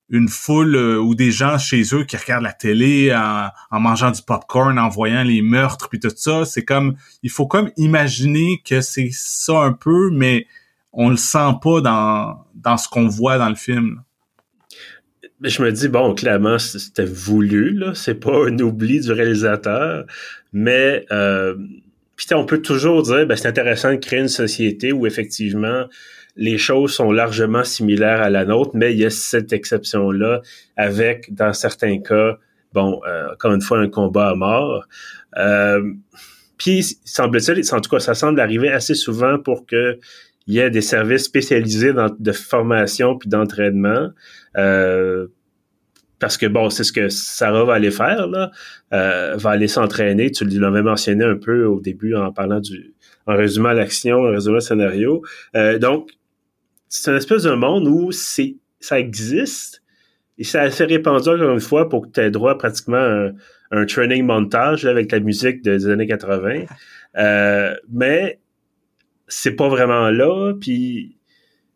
une 0.09 0.29
foule 0.29 0.75
euh, 0.75 0.97
ou 0.97 1.15
des 1.15 1.31
gens 1.31 1.57
chez 1.57 1.83
eux 1.93 2.03
qui 2.03 2.15
regardent 2.15 2.43
la 2.43 2.53
télé 2.53 3.13
en, 3.13 3.49
en 3.71 3.79
mangeant 3.79 4.11
du 4.11 4.21
popcorn, 4.21 4.79
en 4.79 4.89
voyant 4.89 5.23
les 5.23 5.41
meurtres 5.41 5.89
puis 5.89 5.99
tout 5.99 6.11
ça. 6.15 6.45
C'est 6.45 6.63
comme 6.63 6.95
il 7.23 7.29
faut 7.29 7.47
comme 7.47 7.71
imaginer 7.77 8.61
que 8.65 8.81
c'est 8.81 9.09
ça 9.11 9.59
un 9.59 9.73
peu, 9.73 10.09
mais 10.11 10.47
on 10.93 11.09
le 11.09 11.17
sent 11.17 11.53
pas 11.61 11.81
dans 11.81 12.45
dans 12.55 12.77
ce 12.77 12.87
qu'on 12.87 13.07
voit 13.07 13.37
dans 13.37 13.49
le 13.49 13.55
film. 13.55 14.01
Je 15.41 15.61
me 15.61 15.71
dis, 15.71 15.87
bon, 15.87 16.15
clairement, 16.15 16.57
c'était 16.57 17.05
voulu, 17.05 17.73
là. 17.73 17.93
C'est 17.93 18.15
pas 18.15 18.47
un 18.47 18.57
oubli 18.59 18.99
du 18.99 19.11
réalisateur. 19.11 20.05
Mais, 20.51 21.05
euh, 21.11 21.55
on 22.31 22.45
peut 22.45 22.61
toujours 22.61 23.03
dire, 23.03 23.27
ben, 23.27 23.35
c'est 23.35 23.47
intéressant 23.47 23.91
de 23.91 23.97
créer 23.97 24.19
une 24.19 24.29
société 24.29 24.91
où 24.91 25.05
effectivement, 25.05 25.85
les 26.37 26.57
choses 26.57 26.93
sont 26.93 27.11
largement 27.11 27.63
similaires 27.63 28.21
à 28.21 28.29
la 28.29 28.45
nôtre, 28.45 28.71
mais 28.73 28.93
il 28.93 28.99
y 28.99 29.05
a 29.05 29.09
cette 29.09 29.53
exception-là 29.53 30.41
avec, 30.75 31.33
dans 31.33 31.53
certains 31.53 31.99
cas, 31.99 32.37
bon, 32.73 33.01
euh, 33.07 33.33
encore 33.33 33.53
une 33.53 33.61
fois, 33.61 33.79
un 33.79 33.89
combat 33.89 34.29
à 34.29 34.35
mort. 34.35 34.85
Euh, 35.37 35.81
puis, 36.57 36.97
semble-t-il, 37.05 37.61
en 37.73 37.81
tout 37.81 37.89
cas, 37.89 37.99
ça 37.99 38.13
semble 38.13 38.39
arriver 38.39 38.69
assez 38.69 38.93
souvent 38.93 39.39
pour 39.39 39.65
que 39.65 39.99
il 40.47 40.53
y 40.53 40.59
ait 40.59 40.69
des 40.69 40.81
services 40.81 41.23
spécialisés 41.23 41.91
de 41.93 42.31
formation 42.31 43.17
puis 43.17 43.27
d'entraînement. 43.27 44.09
Euh, 44.55 45.27
parce 46.19 46.37
que 46.37 46.45
bon, 46.47 46.69
c'est 46.69 46.83
ce 46.83 46.91
que 46.91 47.09
Sarah 47.09 47.65
va 47.65 47.73
aller 47.73 47.91
faire 47.91 48.27
là, 48.27 48.51
euh, 48.93 49.35
va 49.35 49.51
aller 49.51 49.67
s'entraîner. 49.67 50.31
Tu 50.31 50.45
l'avais 50.45 50.81
mentionné 50.81 51.25
un 51.25 51.35
peu 51.35 51.65
au 51.65 51.79
début 51.79 52.15
en 52.15 52.31
parlant 52.31 52.59
du, 52.59 52.95
en 53.27 53.35
résumant 53.35 53.73
l'action, 53.73 54.19
en 54.19 54.31
résumant 54.31 54.55
le 54.55 54.61
scénario. 54.61 55.21
Euh, 55.55 55.77
donc, 55.77 56.09
c'est 57.01 57.11
une 57.11 57.17
espèce 57.17 57.43
de 57.43 57.51
monde 57.51 57.87
où 57.87 58.11
c'est, 58.11 58.55
ça 58.79 58.99
existe 58.99 59.83
et 60.37 60.43
c'est 60.43 60.59
assez 60.59 60.85
répandu 60.85 61.29
encore 61.29 61.53
une 61.53 61.59
fois 61.59 61.89
pour 61.89 62.03
que 62.03 62.11
tu 62.11 62.19
aies 62.19 62.31
droit 62.31 62.51
à 62.51 62.55
pratiquement 62.55 62.97
un, 62.97 63.31
un 63.71 63.85
training 63.85 64.23
montage 64.25 64.85
avec 64.85 65.11
la 65.11 65.19
musique 65.19 65.61
des 65.61 65.87
années 65.87 66.07
80. 66.07 66.65
Euh, 67.17 67.75
mais 67.91 68.39
c'est 69.27 69.55
pas 69.55 69.67
vraiment 69.67 70.09
là. 70.09 70.53
Puis 70.59 71.17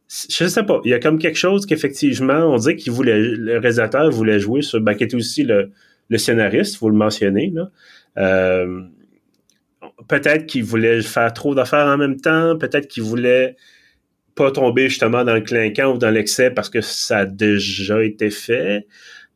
je 0.07 0.45
sais 0.45 0.63
pas. 0.63 0.81
Il 0.83 0.91
y 0.91 0.93
a 0.93 0.99
comme 0.99 1.19
quelque 1.19 1.37
chose 1.37 1.65
qu'effectivement, 1.65 2.53
on 2.53 2.57
dit 2.57 2.75
qu'il 2.75 2.91
voulait, 2.91 3.19
le 3.19 3.57
réalisateur 3.57 4.09
voulait 4.11 4.39
jouer 4.39 4.61
sur, 4.61 4.79
ben, 4.81 4.93
qui 4.93 5.05
était 5.05 5.15
aussi 5.15 5.43
le, 5.43 5.71
le 6.09 6.17
scénariste, 6.17 6.79
vous 6.79 6.89
le 6.89 6.95
mentionnez, 6.95 7.51
là. 7.53 7.69
Euh, 8.17 8.81
peut-être 10.09 10.45
qu'il 10.45 10.65
voulait 10.65 11.01
faire 11.01 11.31
trop 11.31 11.55
d'affaires 11.55 11.87
en 11.87 11.97
même 11.97 12.19
temps, 12.19 12.57
peut-être 12.57 12.87
qu'il 12.87 13.03
voulait 13.03 13.55
pas 14.35 14.51
tomber 14.51 14.89
justement 14.89 15.23
dans 15.23 15.33
le 15.33 15.41
clinquant 15.41 15.93
ou 15.93 15.97
dans 15.97 16.09
l'excès 16.09 16.51
parce 16.51 16.69
que 16.69 16.81
ça 16.81 17.19
a 17.19 17.25
déjà 17.25 18.03
été 18.03 18.29
fait 18.29 18.87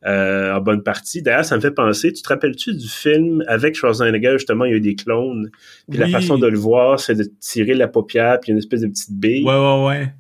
euh, 0.06 0.54
en 0.54 0.62
bonne 0.62 0.84
partie. 0.84 1.22
D'ailleurs, 1.22 1.46
ça 1.46 1.56
me 1.56 1.62
fait 1.62 1.72
penser, 1.72 2.14
tu 2.14 2.22
te 2.22 2.30
rappelles-tu 2.30 2.76
du 2.76 2.88
film 2.88 3.44
avec 3.48 3.76
Schwarzenegger, 3.76 4.34
justement, 4.34 4.66
il 4.66 4.72
y 4.72 4.74
a 4.76 4.78
eu 4.78 4.82
des 4.82 4.96
clones, 4.96 5.50
puis 5.90 5.98
la 5.98 6.08
façon 6.10 6.38
de 6.38 6.48
le 6.48 6.58
voir, 6.58 7.00
c'est 7.00 7.16
de 7.16 7.28
tirer 7.40 7.74
la 7.74 7.88
paupière, 7.88 8.40
puis 8.40 8.52
une 8.52 8.60
espèce 8.60 8.82
de 8.82 8.88
petite 8.88 9.14
bille. 9.14 9.44
Ouais, 9.44 9.56
ouais, 9.56 9.86
ouais. 9.88 10.14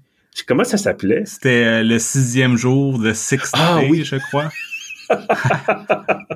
Comment 0.47 0.63
ça 0.63 0.77
s'appelait? 0.77 1.23
C'était 1.25 1.63
euh, 1.65 1.83
le 1.83 1.99
sixième 1.99 2.57
jour 2.57 2.99
de 2.99 3.13
Six 3.13 3.51
ah, 3.53 3.79
oui. 3.87 4.03
je 4.03 4.17
crois. 4.17 4.49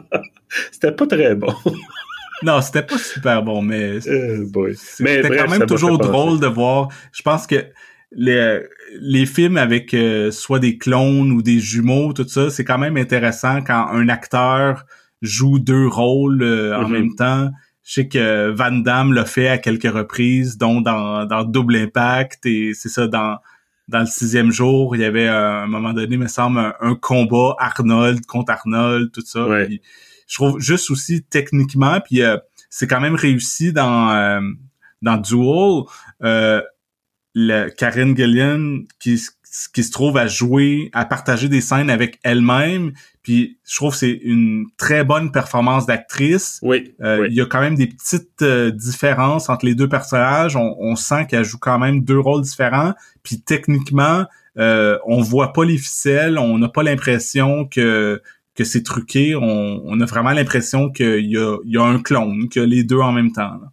c'était 0.71 0.91
pas 0.91 1.07
très 1.07 1.35
bon. 1.35 1.53
non, 2.43 2.61
c'était 2.61 2.83
pas 2.83 2.97
super 2.97 3.43
bon, 3.43 3.61
mais 3.61 3.99
euh, 4.07 4.45
c'était 4.75 5.37
quand 5.37 5.49
même 5.49 5.65
toujours 5.65 5.97
drôle 5.97 6.39
de 6.39 6.47
voir. 6.47 6.89
Je 7.11 7.23
pense 7.23 7.45
que 7.45 7.65
les, 8.11 8.61
les 8.99 9.25
films 9.25 9.57
avec 9.57 9.93
euh, 9.93 10.31
soit 10.31 10.59
des 10.59 10.77
clones 10.77 11.31
ou 11.31 11.41
des 11.41 11.59
jumeaux, 11.59 12.13
tout 12.13 12.27
ça, 12.27 12.49
c'est 12.49 12.65
quand 12.65 12.77
même 12.77 12.97
intéressant 12.97 13.61
quand 13.61 13.87
un 13.87 14.09
acteur 14.09 14.85
joue 15.21 15.59
deux 15.59 15.87
rôles 15.87 16.41
euh, 16.41 16.77
en 16.77 16.83
mm-hmm. 16.83 16.91
même 16.91 17.15
temps. 17.15 17.51
Je 17.83 17.93
sais 17.93 18.07
que 18.07 18.49
Van 18.51 18.71
Damme 18.71 19.13
l'a 19.13 19.25
fait 19.25 19.47
à 19.47 19.57
quelques 19.57 19.91
reprises, 19.91 20.57
dont 20.57 20.81
dans, 20.81 21.25
dans 21.25 21.43
Double 21.43 21.75
Impact 21.75 22.45
et 22.45 22.73
c'est 22.73 22.89
ça 22.89 23.07
dans 23.07 23.37
dans 23.87 24.01
le 24.01 24.05
sixième 24.05 24.51
jour, 24.51 24.95
il 24.95 25.01
y 25.01 25.03
avait 25.03 25.27
à 25.27 25.63
un 25.63 25.65
moment 25.65 25.93
donné, 25.93 26.15
me 26.15 26.27
semble, 26.27 26.75
un, 26.79 26.93
combat 26.93 27.55
Arnold 27.57 28.23
contre 28.27 28.51
Arnold, 28.51 29.11
tout 29.11 29.23
ça. 29.25 29.47
je 29.67 30.35
trouve 30.35 30.59
juste 30.59 30.91
aussi 30.91 31.23
techniquement, 31.23 31.99
puis 31.99 32.21
euh, 32.21 32.37
c'est 32.69 32.85
quand 32.85 32.99
même 32.99 33.15
réussi 33.15 33.73
dans 33.73 34.39
dans 35.01 35.17
Duel. 35.17 35.83
Euh, 36.23 36.61
le 37.35 37.69
Karen 37.69 38.15
Gillian 38.15 38.79
qui, 38.99 39.21
qui 39.73 39.83
se 39.83 39.91
trouve 39.91 40.17
à 40.17 40.27
jouer, 40.27 40.89
à 40.93 41.05
partager 41.05 41.49
des 41.49 41.61
scènes 41.61 41.89
avec 41.89 42.19
elle-même. 42.23 42.93
Puis 43.23 43.59
je 43.65 43.75
trouve 43.75 43.91
que 43.91 43.97
c'est 43.97 44.19
une 44.23 44.65
très 44.77 45.03
bonne 45.03 45.31
performance 45.31 45.85
d'actrice. 45.85 46.59
Oui, 46.61 46.93
euh, 47.01 47.27
Il 47.29 47.35
y 47.35 47.41
a 47.41 47.45
quand 47.45 47.61
même 47.61 47.75
des 47.75 47.87
petites 47.87 48.41
euh, 48.41 48.71
différences 48.71 49.49
entre 49.49 49.65
les 49.65 49.75
deux 49.75 49.89
personnages. 49.89 50.55
On, 50.55 50.95
sent 50.95 51.27
qu'elle 51.27 51.45
joue 51.45 51.59
quand 51.59 51.79
même 51.79 52.03
deux 52.03 52.19
rôles 52.19 52.41
différents. 52.41 52.93
Puis 53.23 53.41
techniquement, 53.41 54.25
euh, 54.57 54.97
on 55.05 55.21
voit 55.21 55.53
pas 55.53 55.65
les 55.65 55.77
ficelles. 55.77 56.37
On 56.37 56.57
n'a 56.57 56.69
pas 56.69 56.83
l'impression 56.83 57.65
que 57.65 58.21
que 58.55 58.65
c'est 58.65 58.83
truqué. 58.83 59.35
On, 59.35 59.81
on, 59.85 60.01
a 60.01 60.05
vraiment 60.05 60.31
l'impression 60.31 60.89
qu'il 60.89 61.31
y 61.31 61.37
a, 61.37 61.57
il 61.63 61.71
y 61.71 61.77
a 61.77 61.83
un 61.83 61.99
clone, 61.99 62.49
que 62.49 62.59
les 62.59 62.83
deux 62.83 62.99
en 62.99 63.13
même 63.13 63.31
temps. 63.31 63.53
Là. 63.53 63.71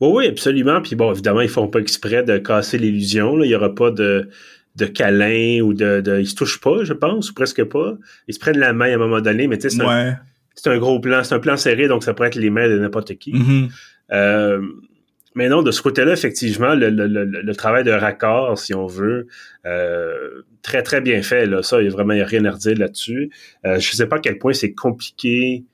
Oui, 0.00 0.26
absolument. 0.26 0.80
Puis 0.80 0.96
bon, 0.96 1.12
évidemment, 1.12 1.42
ils 1.42 1.48
font 1.48 1.68
pas 1.68 1.78
exprès 1.78 2.22
de 2.22 2.38
casser 2.38 2.78
l'illusion. 2.78 3.42
Il 3.42 3.50
y 3.50 3.54
aura 3.54 3.74
pas 3.74 3.90
de, 3.90 4.28
de 4.76 4.86
câlin 4.86 5.60
ou 5.60 5.74
de, 5.74 6.00
de. 6.00 6.20
Ils 6.20 6.26
se 6.26 6.34
touchent 6.34 6.60
pas, 6.60 6.84
je 6.84 6.92
pense, 6.92 7.30
ou 7.30 7.34
presque 7.34 7.64
pas. 7.64 7.96
Ils 8.26 8.34
se 8.34 8.38
prennent 8.38 8.58
la 8.58 8.72
main 8.72 8.90
à 8.90 8.94
un 8.94 8.98
moment 8.98 9.20
donné, 9.20 9.46
mais 9.46 9.58
tu 9.58 9.68
sais, 9.68 9.76
c'est 9.76 10.68
un, 10.68 10.72
un, 10.72 10.78
gros 10.78 11.00
plan, 11.00 11.22
c'est 11.22 11.34
un 11.34 11.38
plan 11.38 11.56
serré, 11.56 11.86
donc 11.86 12.02
ça 12.02 12.14
pourrait 12.14 12.28
être 12.28 12.36
les 12.36 12.50
mains 12.50 12.68
de 12.68 12.78
n'importe 12.78 13.14
qui. 13.16 13.32
Mm-hmm. 13.32 13.68
euh, 14.12 14.62
mais 15.36 15.48
non, 15.48 15.62
de 15.62 15.70
ce 15.70 15.80
côté-là, 15.80 16.12
effectivement, 16.12 16.74
le, 16.74 16.90
le, 16.90 17.06
le, 17.06 17.54
travail 17.54 17.84
de 17.84 17.92
raccord, 17.92 18.58
si 18.58 18.74
on 18.74 18.86
veut, 18.86 19.28
euh, 19.64 20.42
très, 20.62 20.82
très 20.82 21.00
bien 21.00 21.22
fait. 21.22 21.46
Là. 21.46 21.62
Ça, 21.62 21.80
il 21.80 21.84
y 21.84 21.86
a 21.88 21.90
vraiment 21.90 22.14
rien 22.24 22.44
à 22.46 22.50
redire 22.50 22.76
là-dessus. 22.76 23.30
Euh, 23.64 23.78
je 23.78 23.92
sais 23.92 24.08
pas 24.08 24.16
à 24.16 24.18
quel 24.18 24.38
point 24.38 24.52
c'est 24.52 24.72
compliqué 24.72 25.64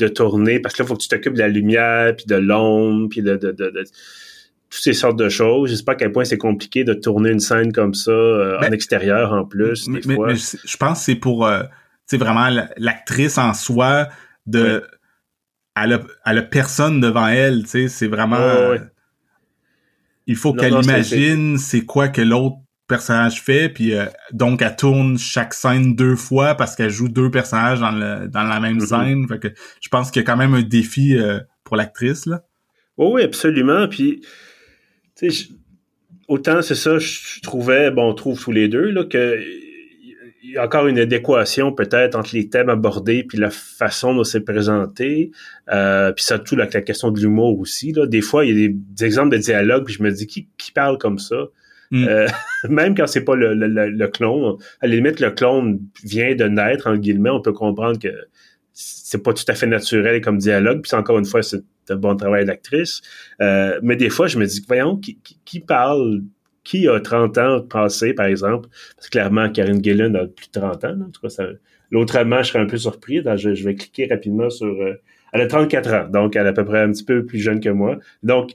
de 0.00 0.08
tourner 0.08 0.60
parce 0.60 0.74
que 0.74 0.82
là, 0.82 0.86
il 0.86 0.88
faut 0.88 0.96
que 0.96 1.02
tu 1.02 1.08
t'occupes 1.08 1.34
de 1.34 1.38
la 1.38 1.48
lumière, 1.48 2.14
puis 2.16 2.26
de 2.26 2.36
l'ombre, 2.36 3.08
puis 3.08 3.22
de, 3.22 3.36
de, 3.36 3.52
de, 3.52 3.84
toutes 4.70 4.82
ces 4.82 4.92
sortes 4.92 5.18
de 5.18 5.28
choses. 5.28 5.70
Je 5.70 5.76
sais 5.76 5.84
pas 5.84 5.92
à 5.92 5.96
quel 5.96 6.12
point 6.12 6.24
c'est 6.24 6.38
compliqué 6.38 6.84
de 6.84 6.94
tourner 6.94 7.30
une 7.30 7.40
scène 7.40 7.72
comme 7.72 7.94
ça 7.94 8.10
euh, 8.10 8.58
en 8.58 8.72
extérieur 8.72 9.32
en 9.32 9.44
plus. 9.44 9.88
Mais, 9.88 10.00
je 10.02 10.76
pense 10.76 10.98
que 10.98 11.04
c'est 11.04 11.14
pour 11.16 11.46
euh, 11.46 11.62
vraiment 12.12 12.48
l'actrice 12.76 13.38
en 13.38 13.54
soi 13.54 14.08
de 14.46 14.82
elle, 15.76 15.92
a, 16.24 16.42
personne 16.42 17.00
devant 17.00 17.28
elle, 17.28 17.62
tu 17.62 17.70
sais, 17.70 17.88
c'est 17.88 18.08
vraiment 18.08 18.74
il 20.30 20.36
faut 20.36 20.52
qu'elle 20.52 20.74
imagine 20.74 21.58
c'est 21.58 21.84
quoi 21.84 22.08
que 22.08 22.20
l'autre 22.20 22.58
personnage 22.90 23.40
fait, 23.40 23.70
puis 23.70 23.94
euh, 23.94 24.04
donc 24.32 24.60
elle 24.60 24.76
tourne 24.76 25.16
chaque 25.16 25.54
scène 25.54 25.94
deux 25.94 26.16
fois 26.16 26.54
parce 26.54 26.76
qu'elle 26.76 26.90
joue 26.90 27.08
deux 27.08 27.30
personnages 27.30 27.80
dans, 27.80 27.92
le, 27.92 28.28
dans 28.28 28.42
la 28.42 28.60
même 28.60 28.78
mm-hmm. 28.78 29.06
scène. 29.06 29.28
Fait 29.28 29.38
que 29.38 29.48
je 29.80 29.88
pense 29.88 30.10
qu'il 30.10 30.20
y 30.20 30.24
a 30.24 30.26
quand 30.26 30.36
même 30.36 30.52
un 30.52 30.62
défi 30.62 31.16
euh, 31.16 31.38
pour 31.64 31.76
l'actrice 31.76 32.26
là. 32.26 32.42
oui, 32.98 33.22
absolument. 33.22 33.88
Puis 33.88 34.20
autant 36.28 36.60
c'est 36.60 36.74
ça, 36.74 36.98
je 36.98 37.40
trouvais, 37.40 37.90
bon, 37.90 38.10
on 38.10 38.14
trouve 38.14 38.42
tous 38.42 38.52
les 38.52 38.68
deux 38.68 38.90
là 38.90 39.04
que 39.04 39.40
il 40.42 40.54
y 40.54 40.58
a 40.58 40.64
encore 40.64 40.88
une 40.88 40.98
adéquation 40.98 41.72
peut-être 41.72 42.16
entre 42.16 42.30
les 42.34 42.48
thèmes 42.48 42.70
abordés 42.70 43.22
puis 43.22 43.38
la 43.38 43.50
façon 43.50 44.14
dont 44.14 44.24
c'est 44.24 44.40
présenté. 44.40 45.30
Euh, 45.72 46.12
puis 46.12 46.24
surtout 46.24 46.56
la, 46.56 46.64
la 46.64 46.80
question 46.80 47.12
de 47.12 47.20
l'humour 47.20 47.60
aussi. 47.60 47.92
Là. 47.92 48.06
Des 48.06 48.20
fois, 48.20 48.44
il 48.44 48.58
y 48.58 48.64
a 48.64 48.68
des, 48.68 49.04
exemples 49.04 49.36
de 49.36 49.40
dialogue, 49.40 49.84
puis 49.84 49.94
je 49.94 50.02
me 50.02 50.10
dis 50.10 50.26
qui, 50.26 50.48
qui 50.58 50.72
parle 50.72 50.98
comme 50.98 51.18
ça? 51.18 51.36
Mm. 51.90 52.06
Euh, 52.08 52.28
même 52.68 52.94
quand 52.94 53.06
c'est 53.06 53.24
pas 53.24 53.34
le, 53.34 53.54
le, 53.54 53.66
le, 53.66 54.08
clone, 54.08 54.56
à 54.80 54.86
la 54.86 54.94
limite, 54.94 55.20
le 55.20 55.30
clone 55.30 55.80
vient 56.04 56.34
de 56.34 56.44
naître, 56.44 56.86
en 56.86 56.96
guillemets, 56.96 57.30
on 57.30 57.40
peut 57.40 57.52
comprendre 57.52 57.98
que 57.98 58.08
c'est 58.72 59.22
pas 59.22 59.32
tout 59.32 59.44
à 59.48 59.54
fait 59.54 59.66
naturel 59.66 60.20
comme 60.20 60.38
dialogue, 60.38 60.82
puis 60.82 60.94
encore 60.94 61.18
une 61.18 61.24
fois, 61.24 61.42
c'est 61.42 61.62
un 61.88 61.96
bon 61.96 62.16
travail 62.16 62.44
d'actrice. 62.44 63.02
Euh, 63.40 63.78
mais 63.82 63.96
des 63.96 64.10
fois, 64.10 64.26
je 64.26 64.38
me 64.38 64.46
dis, 64.46 64.64
voyons, 64.66 64.96
qui, 64.96 65.18
qui, 65.44 65.60
parle, 65.60 66.22
qui 66.64 66.88
a 66.88 67.00
30 67.00 67.38
ans 67.38 67.60
passé, 67.62 68.14
par 68.14 68.26
exemple? 68.26 68.68
Parce 68.96 69.08
que 69.08 69.12
clairement, 69.12 69.50
Karine 69.50 69.82
Gillen 69.82 70.16
a 70.16 70.26
plus 70.26 70.46
de 70.46 70.60
30 70.60 70.84
ans, 70.84 71.00
en 71.08 71.10
tout 71.10 71.20
cas, 71.20 71.28
ça, 71.28 71.46
l'autrement, 71.90 72.42
je 72.42 72.50
serais 72.50 72.60
un 72.60 72.66
peu 72.66 72.78
surpris. 72.78 73.22
je, 73.36 73.64
vais 73.64 73.74
cliquer 73.74 74.06
rapidement 74.06 74.50
sur... 74.50 74.66
Euh, 74.66 74.94
elle 75.32 75.42
a 75.42 75.46
34 75.46 75.94
ans, 75.94 76.08
donc 76.08 76.34
elle 76.34 76.46
est 76.46 76.50
à 76.50 76.52
peu 76.52 76.64
près 76.64 76.80
un 76.80 76.90
petit 76.90 77.04
peu 77.04 77.24
plus 77.24 77.38
jeune 77.38 77.60
que 77.60 77.68
moi. 77.68 77.98
Donc, 78.22 78.52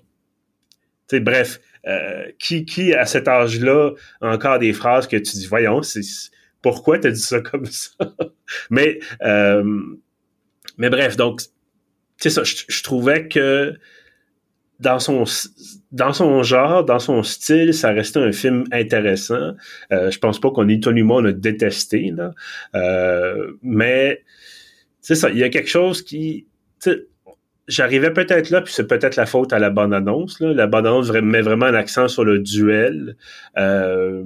bref, 1.13 1.59
euh, 1.87 2.25
qui, 2.39 2.65
qui, 2.65 2.93
à 2.93 3.05
cet 3.05 3.27
âge-là, 3.27 3.91
encore 4.21 4.59
des 4.59 4.73
phrases 4.73 5.07
que 5.07 5.17
tu 5.17 5.37
dis, 5.37 5.45
voyons, 5.45 5.81
c'est, 5.81 6.01
pourquoi 6.61 6.97
tu 6.97 7.07
as 7.07 7.11
dit 7.11 7.19
ça 7.19 7.41
comme 7.41 7.65
ça? 7.65 7.93
mais, 8.71 8.99
euh, 9.21 9.81
mais 10.77 10.89
bref, 10.89 11.15
donc, 11.15 11.41
c'est 12.17 12.29
ça, 12.29 12.43
je, 12.43 12.81
trouvais 12.81 13.27
que 13.27 13.75
dans 14.79 14.99
son 14.99 15.25
dans 15.91 16.11
son 16.11 16.43
genre, 16.43 16.83
dans 16.83 16.99
son 16.99 17.23
style, 17.23 17.73
ça 17.73 17.91
restait 17.91 18.19
un 18.19 18.31
film 18.31 18.63
intéressant. 18.71 19.53
Euh, 19.91 20.09
je 20.11 20.17
pense 20.19 20.39
pas 20.39 20.49
qu'on 20.51 20.67
ait 20.67 20.79
tout 20.79 20.89
le 20.89 21.03
monde 21.03 21.27
a 21.27 21.31
détesté 21.31 22.11
là, 22.11 22.31
euh, 22.75 23.53
mais 23.61 24.23
c'est 25.01 25.15
ça. 25.15 25.29
Il 25.29 25.37
y 25.37 25.43
a 25.43 25.49
quelque 25.49 25.69
chose 25.69 26.01
qui, 26.01 26.47
j'arrivais 27.67 28.11
peut-être 28.11 28.49
là, 28.49 28.61
puis 28.61 28.73
c'est 28.73 28.87
peut-être 28.87 29.15
la 29.15 29.25
faute 29.25 29.53
à 29.53 29.59
la 29.59 29.69
bande-annonce. 29.69 30.39
La 30.39 30.67
bande-annonce 30.67 31.11
met 31.11 31.41
vraiment 31.41 31.65
un 31.65 31.73
accent 31.73 32.07
sur 32.07 32.23
le 32.23 32.39
duel. 32.39 33.15
Euh, 33.57 34.23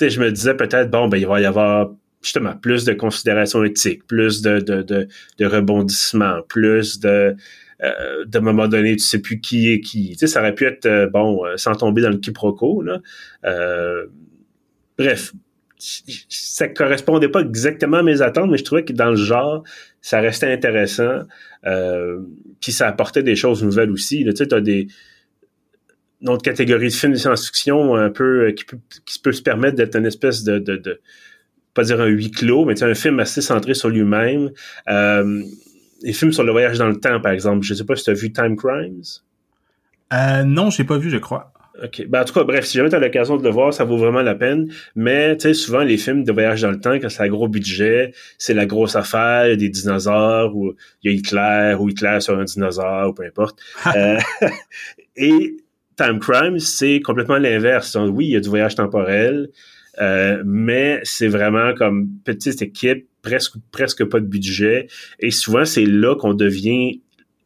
je 0.00 0.20
me 0.20 0.30
disais 0.30 0.54
peut-être, 0.54 0.90
bon, 0.90 1.08
ben, 1.08 1.18
il 1.18 1.26
va 1.26 1.40
y 1.40 1.46
avoir 1.46 1.90
justement 2.22 2.54
plus 2.54 2.84
de 2.84 2.92
considération 2.92 3.64
éthique, 3.64 4.06
plus 4.06 4.42
de, 4.42 4.60
de, 4.60 4.82
de, 4.82 5.08
de 5.38 5.46
rebondissements, 5.46 6.42
plus 6.48 7.00
de 7.00 7.34
euh, 7.82 8.24
de 8.26 8.38
moment 8.38 8.68
donné, 8.68 8.96
tu 8.96 9.04
sais 9.04 9.20
plus 9.20 9.40
qui 9.40 9.72
est 9.72 9.80
qui. 9.80 10.10
Tu 10.10 10.18
sais, 10.18 10.26
ça 10.26 10.40
aurait 10.40 10.54
pu 10.54 10.66
être 10.66 10.86
euh, 10.86 11.06
bon, 11.08 11.44
euh, 11.46 11.56
sans 11.56 11.74
tomber 11.74 12.02
dans 12.02 12.10
le 12.10 12.18
quiproquo. 12.18 12.82
Là. 12.82 13.00
Euh, 13.46 14.06
bref, 14.98 15.32
ça 15.78 16.68
correspondait 16.68 17.30
pas 17.30 17.40
exactement 17.40 17.98
à 17.98 18.02
mes 18.02 18.20
attentes, 18.20 18.50
mais 18.50 18.58
je 18.58 18.64
trouvais 18.64 18.84
que 18.84 18.92
dans 18.92 19.10
le 19.10 19.16
genre, 19.16 19.64
ça 20.00 20.20
restait 20.20 20.52
intéressant. 20.52 21.20
Euh, 21.66 22.20
puis 22.60 22.72
ça 22.72 22.88
apportait 22.88 23.22
des 23.22 23.36
choses 23.36 23.62
nouvelles 23.62 23.90
aussi. 23.90 24.24
Tu 24.24 24.36
sais, 24.36 24.46
t'as 24.46 24.60
des 24.60 24.88
une 26.22 26.28
autre 26.28 26.42
catégorie 26.42 26.88
de 26.88 26.92
films 26.92 27.12
de 27.12 27.18
science-fiction 27.18 27.94
un 27.94 28.10
peu 28.10 28.48
euh, 28.48 28.52
qui 28.52 28.64
peut, 28.64 28.78
qui 29.06 29.18
peut 29.18 29.32
se 29.32 29.42
permettre 29.42 29.76
d'être 29.76 29.96
une 29.96 30.06
espèce 30.06 30.44
de, 30.44 31.00
pas 31.74 31.84
dire 31.84 32.00
un 32.00 32.06
huis 32.06 32.30
clos, 32.30 32.64
mais 32.64 32.82
un 32.82 32.94
film 32.94 33.20
assez 33.20 33.40
centré 33.40 33.74
sur 33.74 33.88
lui-même. 33.88 34.50
Euh, 34.88 35.42
les 36.02 36.12
films 36.12 36.32
sur 36.32 36.44
le 36.44 36.52
voyage 36.52 36.78
dans 36.78 36.88
le 36.88 36.98
temps, 36.98 37.20
par 37.20 37.32
exemple. 37.32 37.62
Je 37.62 37.74
sais 37.74 37.84
pas 37.84 37.96
si 37.96 38.04
tu 38.04 38.10
as 38.10 38.14
vu 38.14 38.32
Time 38.32 38.56
Crimes? 38.56 39.02
Euh, 40.12 40.42
non, 40.44 40.70
j'ai 40.70 40.84
pas 40.84 40.98
vu, 40.98 41.10
je 41.10 41.18
crois. 41.18 41.52
OK. 41.82 42.06
Ben, 42.08 42.22
en 42.22 42.24
tout 42.24 42.34
cas, 42.34 42.44
bref, 42.44 42.64
si 42.64 42.76
jamais 42.76 42.90
tu 42.90 42.96
as 42.96 42.98
l'occasion 42.98 43.36
de 43.36 43.42
le 43.42 43.50
voir, 43.50 43.72
ça 43.72 43.84
vaut 43.84 43.96
vraiment 43.96 44.22
la 44.22 44.34
peine. 44.34 44.70
Mais, 44.94 45.36
tu 45.36 45.42
sais, 45.42 45.54
souvent, 45.54 45.82
les 45.82 45.96
films 45.96 46.24
de 46.24 46.32
voyage 46.32 46.62
dans 46.62 46.70
le 46.70 46.80
temps, 46.80 46.94
quand 46.94 47.08
c'est 47.08 47.22
un 47.22 47.28
gros 47.28 47.48
budget, 47.48 48.12
c'est 48.38 48.54
la 48.54 48.66
grosse 48.66 48.96
affaire, 48.96 49.46
il 49.46 49.50
y 49.50 49.52
a 49.52 49.56
des 49.56 49.68
dinosaures, 49.68 50.54
ou 50.54 50.74
il 51.02 51.10
y 51.10 51.14
a 51.14 51.16
Hitler, 51.16 51.76
ou 51.78 51.88
Hitler 51.88 52.20
sur 52.20 52.38
un 52.38 52.44
dinosaure, 52.44 53.10
ou 53.10 53.14
peu 53.14 53.24
importe. 53.24 53.58
euh, 53.96 54.18
et 55.16 55.56
Time 55.96 56.18
Crime, 56.18 56.58
c'est 56.58 57.00
complètement 57.00 57.38
l'inverse. 57.38 57.96
Oui, 57.96 58.26
il 58.26 58.32
y 58.32 58.36
a 58.36 58.40
du 58.40 58.48
voyage 58.48 58.74
temporel, 58.74 59.48
euh, 60.00 60.42
mais 60.44 61.00
c'est 61.02 61.28
vraiment 61.28 61.74
comme 61.74 62.08
petite 62.24 62.62
équipe, 62.62 63.06
presque 63.22 63.56
presque 63.70 64.04
pas 64.04 64.20
de 64.20 64.26
budget. 64.26 64.86
Et 65.18 65.30
souvent, 65.30 65.64
c'est 65.64 65.84
là 65.84 66.14
qu'on 66.14 66.34
devient 66.34 67.00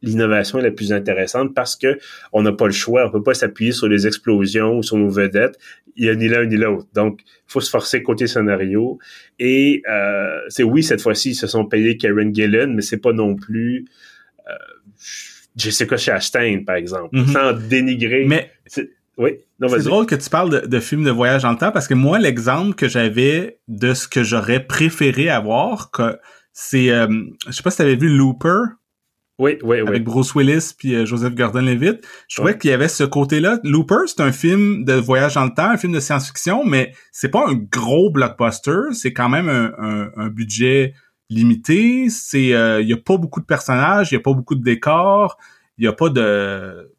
l'innovation 0.05 0.59
la 0.59 0.71
plus 0.71 0.93
intéressante 0.93 1.53
parce 1.53 1.75
que 1.75 1.97
on 2.31 2.41
n'a 2.43 2.51
pas 2.53 2.67
le 2.67 2.71
choix. 2.71 3.05
On 3.07 3.11
peut 3.11 3.23
pas 3.23 3.33
s'appuyer 3.33 3.71
sur 3.73 3.87
les 3.89 4.07
explosions 4.07 4.77
ou 4.77 4.83
sur 4.83 4.97
nos 4.97 5.09
vedettes. 5.09 5.57
Il 5.97 6.05
y 6.05 6.09
a 6.09 6.15
ni 6.15 6.27
l'un 6.27 6.45
ni 6.45 6.55
l'autre. 6.57 6.87
Donc, 6.93 7.21
il 7.25 7.51
faut 7.51 7.61
se 7.61 7.69
forcer 7.69 8.03
côté 8.03 8.27
scénario. 8.27 8.99
Et 9.39 9.81
euh, 9.89 10.39
c'est 10.49 10.63
oui, 10.63 10.83
cette 10.83 11.01
fois-ci, 11.01 11.31
ils 11.31 11.35
se 11.35 11.47
sont 11.47 11.65
payés 11.65 11.97
Karen 11.97 12.33
Gillen, 12.33 12.73
mais 12.75 12.81
c'est 12.81 12.97
pas 13.01 13.13
non 13.13 13.35
plus 13.35 13.85
euh, 14.47 14.53
Jessica 15.55 15.97
Chastain, 15.97 16.63
par 16.65 16.75
exemple, 16.75 17.15
Mhm. 17.17 17.27
sans 17.27 17.53
dénigrer. 17.53 18.25
Mais 18.27 18.51
Oui, 19.17 19.31
c'est 19.69 19.83
drôle 19.83 20.05
que 20.05 20.15
tu 20.15 20.29
parles 20.29 20.49
de, 20.61 20.67
de 20.67 20.79
films 20.81 21.05
de 21.05 21.11
voyage 21.11 21.43
dans 21.43 21.51
le 21.51 21.57
temps 21.57 21.71
parce 21.71 21.87
que 21.87 21.93
moi, 21.93 22.19
l'exemple 22.19 22.75
que 22.75 22.89
j'avais 22.89 23.59
de 23.69 23.93
ce 23.93 24.09
que 24.09 24.23
j'aurais 24.23 24.59
préféré 24.59 25.29
avoir, 25.29 25.89
que 25.91 26.17
c'est, 26.51 26.89
euh, 26.91 27.07
je 27.47 27.51
sais 27.53 27.63
pas 27.63 27.71
si 27.71 27.77
t'avais 27.77 27.95
vu 27.95 28.09
Looper 28.09 28.59
Oui, 29.37 29.57
oui, 29.63 29.81
oui. 29.81 29.87
avec 29.87 30.03
Bruce 30.05 30.33
Willis 30.33 30.73
puis 30.77 30.95
euh, 30.95 31.05
Joseph 31.05 31.35
Gordon-Levitt. 31.35 32.05
Je 32.29 32.37
trouvais 32.37 32.57
qu'il 32.57 32.69
y 32.69 32.73
avait 32.73 32.87
ce 32.87 33.03
côté-là. 33.03 33.59
Looper, 33.63 34.07
c'est 34.07 34.21
un 34.21 34.31
film 34.31 34.85
de 34.85 34.93
voyage 34.93 35.33
dans 35.33 35.43
le 35.43 35.53
temps, 35.53 35.69
un 35.71 35.77
film 35.77 35.91
de 35.93 35.99
science-fiction, 35.99 36.63
mais 36.65 36.93
c'est 37.11 37.29
pas 37.29 37.45
un 37.47 37.53
gros 37.53 38.09
blockbuster. 38.09 38.93
C'est 38.93 39.11
quand 39.11 39.27
même 39.29 39.49
un, 39.49 39.73
un- 39.77 40.09
un 40.15 40.27
budget 40.29 40.93
limité. 41.29 42.07
C'est, 42.09 42.53
euh, 42.53 42.81
il 42.81 42.87
y 42.87 42.93
a 42.93 42.97
pas 42.97 43.17
beaucoup 43.17 43.41
de 43.41 43.45
personnages, 43.45 44.11
il 44.11 44.15
y 44.15 44.17
a 44.17 44.21
pas 44.21 44.33
beaucoup 44.33 44.55
de 44.55 44.63
décors, 44.63 45.37
il 45.77 45.83
y 45.83 45.87
a 45.87 45.93
pas 45.93 46.07
de, 46.09 46.91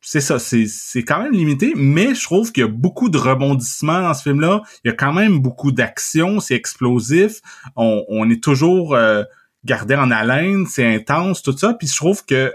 c'est 0.00 0.20
ça, 0.20 0.38
c'est, 0.38 0.66
c'est 0.66 1.02
quand 1.02 1.20
même 1.22 1.32
limité, 1.32 1.72
mais 1.76 2.14
je 2.14 2.22
trouve 2.22 2.52
qu'il 2.52 2.62
y 2.62 2.64
a 2.64 2.68
beaucoup 2.70 3.08
de 3.08 3.18
rebondissements 3.18 4.00
dans 4.02 4.14
ce 4.14 4.22
film-là. 4.22 4.62
Il 4.84 4.88
y 4.88 4.90
a 4.90 4.94
quand 4.94 5.12
même 5.12 5.40
beaucoup 5.40 5.72
d'action, 5.72 6.40
c'est 6.40 6.54
explosif. 6.54 7.40
On, 7.76 8.04
on 8.08 8.30
est 8.30 8.42
toujours 8.42 8.94
euh, 8.94 9.24
gardé 9.64 9.94
en 9.94 10.10
haleine, 10.10 10.66
c'est 10.66 10.86
intense, 10.94 11.42
tout 11.42 11.56
ça. 11.56 11.74
Puis 11.74 11.88
je 11.88 11.96
trouve 11.96 12.24
que 12.24 12.52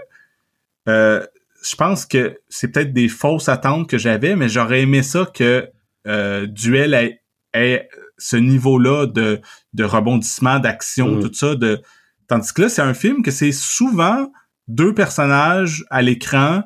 euh, 0.88 1.24
je 1.62 1.74
pense 1.76 2.06
que 2.06 2.38
c'est 2.48 2.68
peut-être 2.68 2.92
des 2.92 3.08
fausses 3.08 3.48
attentes 3.48 3.88
que 3.88 3.98
j'avais, 3.98 4.36
mais 4.36 4.48
j'aurais 4.48 4.82
aimé 4.82 5.02
ça 5.02 5.26
que 5.32 5.68
euh, 6.06 6.46
Duel 6.46 6.94
ait, 6.94 7.22
ait 7.54 7.88
ce 8.18 8.36
niveau-là 8.36 9.06
de, 9.06 9.40
de 9.72 9.84
rebondissement, 9.84 10.58
d'action, 10.58 11.16
Mhm. 11.16 11.22
tout 11.22 11.34
ça. 11.34 11.54
De... 11.54 11.82
Tandis 12.28 12.52
que 12.52 12.62
là, 12.62 12.68
c'est 12.68 12.82
un 12.82 12.94
film 12.94 13.22
que 13.22 13.30
c'est 13.30 13.52
souvent 13.52 14.30
deux 14.68 14.94
personnages 14.94 15.84
à 15.90 16.02
l'écran 16.02 16.62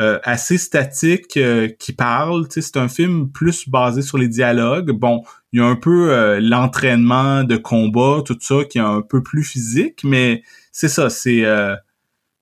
euh, 0.00 0.18
assez 0.24 0.58
statiques 0.58 1.36
euh, 1.38 1.68
qui 1.68 1.96
sais, 2.50 2.60
c'est 2.60 2.76
un 2.76 2.88
film 2.88 3.30
plus 3.30 3.68
basé 3.68 4.02
sur 4.02 4.18
les 4.18 4.28
dialogues. 4.28 4.90
Bon, 4.90 5.22
il 5.52 5.60
y 5.60 5.62
a 5.62 5.66
un 5.66 5.76
peu 5.76 6.12
euh, 6.12 6.38
l'entraînement 6.38 7.44
de 7.44 7.56
combat, 7.56 8.22
tout 8.24 8.36
ça, 8.40 8.64
qui 8.68 8.76
est 8.76 8.82
un 8.82 9.00
peu 9.00 9.22
plus 9.22 9.42
physique, 9.42 10.02
mais 10.04 10.42
c'est 10.70 10.88
ça, 10.88 11.08
c'est 11.08 11.46
euh, 11.46 11.74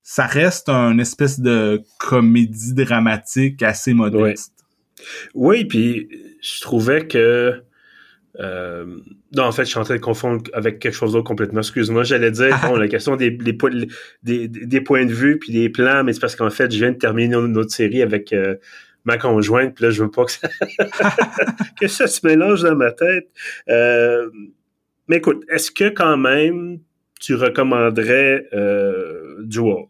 ça 0.03 0.25
reste 0.25 0.67
un 0.67 0.97
espèce 0.99 1.39
de 1.39 1.81
comédie 1.97 2.73
dramatique 2.73 3.63
assez 3.63 3.93
modeste. 3.93 4.51
Oui, 5.33 5.63
puis 5.65 6.09
je 6.41 6.61
trouvais 6.61 7.07
que. 7.07 7.63
Euh, 8.39 8.85
non, 9.35 9.43
en 9.43 9.51
fait, 9.51 9.63
je 9.65 9.69
suis 9.69 9.79
en 9.79 9.83
train 9.83 9.95
de 9.95 10.01
confondre 10.01 10.43
avec 10.53 10.79
quelque 10.79 10.93
chose 10.93 11.13
d'autre 11.13 11.25
complètement. 11.25 11.59
Excuse-moi, 11.59 12.03
j'allais 12.03 12.31
dire, 12.31 12.57
bon, 12.67 12.75
la 12.75 12.87
question 12.87 13.15
des, 13.15 13.29
les 13.29 13.57
des, 14.23 14.47
des 14.47 14.81
points 14.81 15.05
de 15.05 15.13
vue 15.13 15.39
puis 15.39 15.53
des 15.53 15.69
plans, 15.69 16.03
mais 16.03 16.13
c'est 16.13 16.19
parce 16.19 16.35
qu'en 16.35 16.49
fait, 16.49 16.71
je 16.71 16.77
viens 16.77 16.91
de 16.91 16.97
terminer 16.97 17.35
une 17.35 17.57
autre 17.57 17.71
série 17.71 18.01
avec 18.01 18.33
euh, 18.33 18.55
ma 19.05 19.17
conjointe, 19.17 19.75
puis 19.75 19.85
là, 19.85 19.91
je 19.91 20.03
veux 20.03 20.11
pas 20.11 20.25
que 20.25 20.31
ça, 20.31 20.49
que 21.79 21.87
ça 21.87 22.07
se 22.07 22.25
mélange 22.25 22.63
dans 22.63 22.75
ma 22.75 22.91
tête. 22.91 23.29
Euh, 23.69 24.29
mais 25.07 25.17
écoute, 25.17 25.43
est-ce 25.49 25.71
que 25.71 25.89
quand 25.89 26.17
même 26.17 26.79
tu 27.19 27.35
recommanderais 27.35 28.47
euh, 28.53 29.35
Duel? 29.43 29.85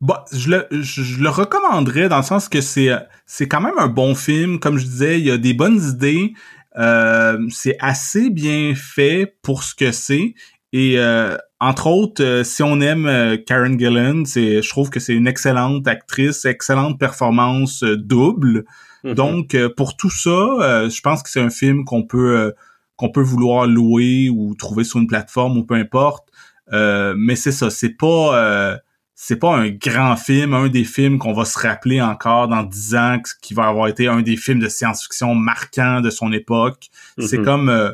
Bon, 0.00 0.14
je 0.32 0.50
le, 0.50 0.66
je, 0.70 1.02
je 1.02 1.20
le 1.20 1.28
recommanderais 1.28 2.08
dans 2.08 2.18
le 2.18 2.22
sens 2.22 2.48
que 2.48 2.60
c'est 2.60 2.90
c'est 3.26 3.48
quand 3.48 3.60
même 3.60 3.78
un 3.78 3.88
bon 3.88 4.14
film. 4.14 4.60
Comme 4.60 4.78
je 4.78 4.84
disais, 4.84 5.18
il 5.18 5.26
y 5.26 5.30
a 5.32 5.38
des 5.38 5.54
bonnes 5.54 5.80
idées. 5.82 6.34
Euh, 6.78 7.38
c'est 7.50 7.76
assez 7.80 8.30
bien 8.30 8.74
fait 8.74 9.36
pour 9.42 9.62
ce 9.64 9.74
que 9.74 9.92
c'est. 9.92 10.34
Et 10.72 10.98
euh, 10.98 11.36
entre 11.60 11.86
autres, 11.88 12.22
euh, 12.22 12.44
si 12.44 12.62
on 12.62 12.80
aime 12.80 13.06
euh, 13.06 13.36
Karen 13.36 13.78
Gillan, 13.78 14.24
c'est, 14.24 14.62
je 14.62 14.68
trouve 14.68 14.90
que 14.90 15.00
c'est 15.00 15.14
une 15.14 15.26
excellente 15.26 15.88
actrice, 15.88 16.44
excellente 16.44 16.98
performance 16.98 17.82
double. 17.82 18.64
Mhm. 19.04 19.14
Donc, 19.14 19.56
pour 19.76 19.96
tout 19.96 20.10
ça, 20.10 20.88
je 20.88 21.00
pense 21.00 21.22
que 21.22 21.30
c'est 21.30 21.40
un 21.40 21.50
film 21.50 21.84
qu'on 21.84 22.02
peut 22.02 22.52
qu'on 22.96 23.10
peut 23.10 23.22
vouloir 23.22 23.66
louer 23.68 24.28
ou 24.28 24.56
trouver 24.56 24.82
sur 24.82 24.98
une 24.98 25.06
plateforme 25.06 25.56
ou 25.56 25.64
peu 25.64 25.74
importe. 25.74 26.28
Euh, 26.72 27.14
mais 27.16 27.36
c'est 27.36 27.52
ça, 27.52 27.70
c'est 27.70 27.96
pas 27.96 28.36
euh, 28.36 28.76
c'est 29.20 29.40
pas 29.40 29.56
un 29.56 29.68
grand 29.68 30.14
film, 30.14 30.54
un 30.54 30.68
des 30.68 30.84
films 30.84 31.18
qu'on 31.18 31.32
va 31.32 31.44
se 31.44 31.58
rappeler 31.58 32.00
encore 32.00 32.46
dans 32.46 32.62
dix 32.62 32.94
ans, 32.94 33.20
qui 33.42 33.52
va 33.52 33.64
avoir 33.64 33.88
été 33.88 34.06
un 34.06 34.22
des 34.22 34.36
films 34.36 34.60
de 34.60 34.68
science-fiction 34.68 35.34
marquants 35.34 36.00
de 36.00 36.08
son 36.08 36.32
époque. 36.32 36.86
C'est 37.18 37.38
Mhm. 37.38 37.44
comme 37.44 37.68
euh, 37.68 37.90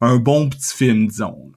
un 0.00 0.16
bon 0.16 0.48
petit 0.48 0.76
film, 0.76 1.06
disons. 1.06 1.52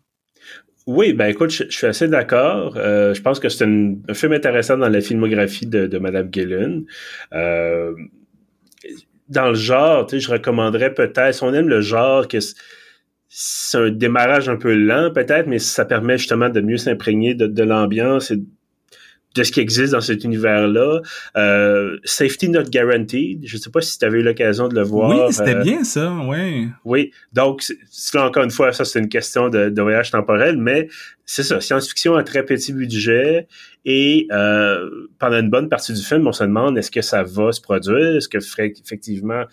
Oui, 0.85 1.13
ben 1.13 1.25
écoute, 1.29 1.49
je, 1.49 1.63
je 1.67 1.75
suis 1.75 1.87
assez 1.87 2.07
d'accord. 2.07 2.75
Euh, 2.77 3.15
je 3.15 3.21
pense 3.23 3.39
que 3.39 3.49
c'est 3.49 3.65
un, 3.65 3.95
film 4.13 4.33
intéressant 4.33 4.77
dans 4.77 4.87
la 4.87 5.01
filmographie 5.01 5.65
de, 5.65 5.87
de 5.87 5.97
Madame 5.97 6.29
Gillen. 6.31 6.85
Euh, 7.33 7.95
dans 9.29 9.49
le 9.49 9.55
genre, 9.55 10.05
tu 10.05 10.17
sais, 10.17 10.19
je 10.19 10.31
recommanderais 10.31 10.93
peut-être, 10.93 11.33
si 11.33 11.43
on 11.43 11.55
aime 11.55 11.69
le 11.69 11.81
genre, 11.81 12.27
que 12.27 12.37
c'est 13.29 13.77
un 13.79 13.89
démarrage 13.89 14.47
un 14.47 14.57
peu 14.57 14.75
lent 14.75 15.11
peut-être, 15.11 15.47
mais 15.47 15.57
ça 15.57 15.85
permet 15.85 16.19
justement 16.19 16.49
de 16.49 16.61
mieux 16.61 16.77
s'imprégner 16.77 17.33
de, 17.33 17.47
de 17.47 17.63
l'ambiance 17.63 18.29
et 18.29 18.37
de 19.37 19.43
ce 19.43 19.51
qui 19.51 19.59
existe 19.59 19.93
dans 19.93 20.01
cet 20.01 20.23
univers-là. 20.23 21.01
Euh, 21.37 21.97
Safety 22.03 22.49
Not 22.49 22.65
Guaranteed, 22.71 23.41
je 23.45 23.57
sais 23.57 23.69
pas 23.69 23.81
si 23.81 23.97
tu 23.97 24.05
avais 24.05 24.19
eu 24.19 24.23
l'occasion 24.23 24.67
de 24.67 24.75
le 24.75 24.83
voir. 24.83 25.09
oui, 25.09 25.33
c'était 25.33 25.55
euh, 25.55 25.63
bien 25.63 25.83
ça, 25.83 26.11
ouais. 26.27 26.67
oui, 26.83 27.11
donc 27.33 27.63
là 28.13 28.25
encore 28.25 28.43
une 28.43 28.51
fois, 28.51 28.73
ça 28.73 28.83
c'est 28.83 28.99
une 28.99 29.09
question 29.09 29.49
de, 29.49 29.69
de 29.69 29.81
voyage 29.81 30.11
temporel, 30.11 30.57
mais 30.57 30.87
c'est 31.25 31.43
ça, 31.43 31.61
science-fiction 31.61 32.15
à 32.15 32.23
très 32.23 32.43
petit 32.43 32.73
budget 32.73 33.47
et 33.85 34.27
euh, 34.31 35.07
pendant 35.19 35.39
une 35.39 35.49
bonne 35.49 35.69
partie 35.69 35.93
du 35.93 36.01
film, 36.01 36.27
on 36.27 36.31
se 36.31 36.43
demande 36.43 36.77
est-ce 36.77 36.91
que 36.91 37.01
ça 37.01 37.23
va 37.23 37.51
se 37.51 37.61
produire, 37.61 38.17
est-ce 38.17 38.29
que 38.29 38.37
effectivement, 38.37 39.43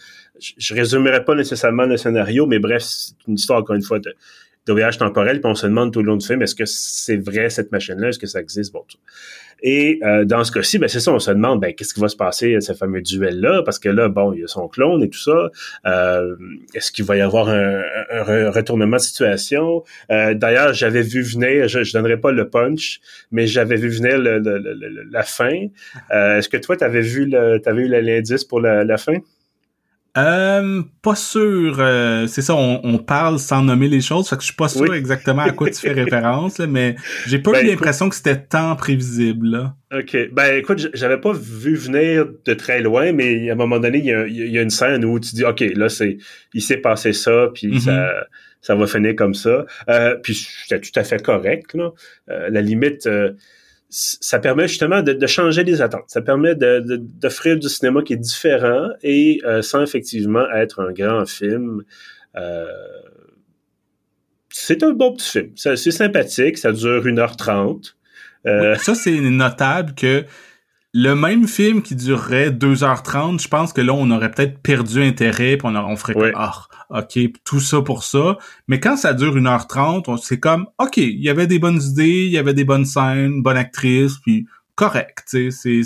je, 0.40 0.52
je 0.56 0.74
résumerai 0.74 1.24
pas 1.24 1.34
nécessairement 1.34 1.84
le 1.84 1.96
scénario, 1.96 2.46
mais 2.46 2.58
bref, 2.58 2.82
c'est 2.82 3.14
une 3.28 3.34
histoire 3.34 3.60
encore 3.60 3.76
une 3.76 3.82
fois 3.82 3.98
de, 3.98 4.14
de 4.66 4.72
voyage 4.72 4.98
temporel, 4.98 5.40
puis 5.40 5.50
on 5.50 5.55
se 5.55 5.66
demande 5.66 5.92
tout 5.92 6.00
le 6.00 6.07
long 6.07 6.16
du 6.16 6.27
film 6.27 6.40
est-ce 6.42 6.55
que 6.55 6.64
c'est 6.66 7.16
vrai 7.16 7.50
cette 7.50 7.70
machine-là, 7.72 8.09
est-ce 8.09 8.18
que 8.18 8.27
ça 8.27 8.40
existe, 8.40 8.72
bon. 8.72 8.85
tout. 8.88 8.98
Et 9.66 10.00
euh, 10.03 10.24
dans 10.27 10.44
ce 10.44 10.53
cas-ci, 10.53 10.79
ben 10.79 10.88
c'est 10.88 11.00
ça, 11.00 11.11
on 11.12 11.18
se 11.18 11.31
demande 11.31 11.61
ben 11.61 11.72
qu'est-ce 11.72 11.94
qui 11.94 12.00
va 12.00 12.09
se 12.09 12.16
passer 12.16 12.55
à 12.55 12.61
ce 12.61 12.72
fameux 12.74 13.00
duel-là, 13.00 13.62
parce 13.64 13.79
que 13.79 13.88
là, 13.88 14.09
bon, 14.09 14.33
il 14.35 14.40
y 14.40 14.44
a 14.44 14.46
son 14.46 14.68
clone 14.68 15.03
et 15.03 15.09
tout 15.09 15.18
ça. 15.18 15.48
Euh, 15.87 16.35
est-ce 16.74 16.92
qu'il 16.92 17.05
va 17.05 17.16
y 17.16 17.20
avoir 17.22 17.48
un, 17.48 17.83
un 18.11 18.22
re- 18.24 18.48
retournement 18.50 18.96
de 18.96 19.03
situation? 19.03 19.83
Euh, 20.11 20.35
D'ailleurs, 20.35 20.74
j'avais 20.74 21.03
vu 21.03 21.22
venir, 21.22 21.68
je, 21.68 21.83
je 21.83 21.92
donnerai 21.94 22.18
pas 22.18 22.33
le 22.33 22.48
punch, 22.50 23.00
mais 23.31 23.46
j'avais 23.46 23.77
vu 23.77 23.88
venir 23.88 24.18
le- 24.18 24.38
le- 24.38 24.59
le- 24.59 25.05
la 25.11 25.22
fin. 25.22 25.66
Euh, 26.12 26.38
Est-ce 26.38 26.48
que 26.50 26.59
toi, 26.59 26.77
tu 26.77 26.85
avais 26.85 27.00
vu 27.00 27.24
l'indice 27.27 28.44
pour 28.44 28.61
la, 28.61 28.85
la 28.85 28.98
fin? 28.98 29.16
Euh, 30.16 30.83
pas 31.03 31.16
sûr. 31.16 31.77
euh, 31.81 32.27
c'est 32.29 32.40
ça, 32.42 32.55
on, 32.55 32.81
on 32.85 32.98
parle 32.98 33.38
sans 33.40 33.62
nommer 33.62 33.88
les 33.88 34.00
choses, 34.00 34.29
fait 34.29 34.37
que 34.37 34.42
je 34.42 34.46
suis 34.46 34.55
pas 34.57 34.68
sûr 34.68 34.83
Oui. 34.83 34.96
exactement 34.96 35.42
à 35.42 35.50
quoi 35.50 35.68
tu 35.70 35.81
fais 35.81 35.92
référence, 36.05 36.59
là, 36.59 36.66
mais 36.68 36.94
j'ai 37.27 37.40
pas 37.40 37.50
Ben, 37.53 37.66
eu 37.66 37.70
l'impression 37.70 38.09
que 38.09 38.14
c'était 38.14 38.40
tant 38.40 38.77
prévisible. 38.77 39.48
Là. 39.48 39.74
OK. 39.98 40.16
Ben 40.33 40.57
écoute, 40.59 40.88
j'avais 40.94 41.18
pas 41.18 41.33
vu 41.33 41.74
venir 41.74 42.27
de 42.44 42.55
très 42.55 42.81
loin, 42.81 43.12
mais 43.12 43.50
à 43.50 43.55
un 43.55 43.57
moment 43.57 43.81
donné, 43.81 43.98
il 43.98 44.05
y 44.05 44.12
a, 44.14 44.27
il 44.27 44.50
y 44.53 44.59
a 44.59 44.62
une 44.62 44.70
scène 44.70 45.05
où 45.05 45.18
tu 45.18 45.35
dis 45.35 45.44
OK, 45.44 45.61
là, 45.74 45.88
c'est 45.88 46.18
il 46.53 46.62
s'est 46.62 46.79
passé 46.79 47.12
ça, 47.12 47.48
puis 47.53 47.66
Mhm. 47.68 47.81
ça, 47.81 48.14
ça 48.61 48.74
va 48.77 48.87
finir 48.87 49.16
comme 49.16 49.35
ça. 49.35 49.66
Euh, 49.88 50.16
puis 50.22 50.35
c'était 50.35 50.81
tout 50.81 50.98
à 50.98 51.03
fait 51.05 51.22
correct. 51.22 51.74
Là. 51.74 51.90
Euh, 52.31 52.48
la 52.50 52.61
limite, 52.61 53.07
euh, 53.07 53.33
ça 53.96 54.40
permet 54.40 54.66
justement 54.66 55.02
de, 55.02 55.12
de 55.12 55.26
changer 55.28 55.62
les 55.62 55.80
attentes. 55.80 56.04
Ça 56.09 56.20
permet 56.20 56.57
de- 56.57 56.80
de- 56.80 56.96
d'offrir 56.96 57.57
du 57.59 57.68
cinéma 57.68 58.02
qui 58.02 58.14
est 58.14 58.16
différent 58.16 58.88
et 59.04 59.40
euh, 59.44 59.62
sans 59.62 59.83
effectivement 59.83 60.50
être 60.50 60.80
un 60.80 60.92
grand 60.92 61.24
film. 61.26 61.83
Euh, 62.37 62.66
c'est 64.50 64.83
un 64.83 64.90
bon 64.92 65.12
petit 65.14 65.30
film. 65.30 65.50
C'est 65.57 65.76
sympathique. 65.90 66.59
Ça 66.59 66.72
dure 66.72 67.04
1h30. 67.04 67.94
Euh, 68.46 68.74
Ça, 68.76 68.94
c'est 68.94 69.18
notable 69.20 69.94
que 69.94 70.24
le 70.96 71.14
même 71.14 71.48
film 71.48 71.83
qui 71.83 71.96
durerait 71.96 72.50
2h30, 72.50 73.42
je 73.42 73.48
pense 73.48 73.72
que 73.72 73.80
là, 73.80 73.92
on 73.92 74.09
aurait 74.12 74.30
peut-être 74.30 74.61
perdu 74.61 75.02
intérêt, 75.02 75.57
puis 75.57 75.66
on, 75.66 75.74
on 75.74 75.96
ferait 75.96 76.14
comme, 76.14 76.30
ah, 76.37 76.62
OK, 76.90 77.18
tout 77.44 77.59
ça 77.59 77.83
pour 77.83 78.04
ça. 78.04 78.38
Mais 78.68 78.78
quand 78.78 78.96
ça 78.96 79.12
dure 79.12 79.35
1h30, 79.35 80.22
c'est 80.22 80.38
comme, 80.38 80.68
OK, 80.78 80.98
il 80.98 81.20
y 81.20 81.28
avait 81.28 81.48
des 81.48 81.59
bonnes 81.59 81.83
idées, 81.83 82.26
il 82.26 82.30
y 82.30 82.38
avait 82.38 82.54
des 82.54 82.64
bonnes 82.64 82.85
scènes, 82.85 83.42
bonne 83.42 83.57
actrice, 83.57 84.18
puis 84.18 84.46
correct, 84.76 85.24
tu 85.28 85.50
sais, 85.50 85.80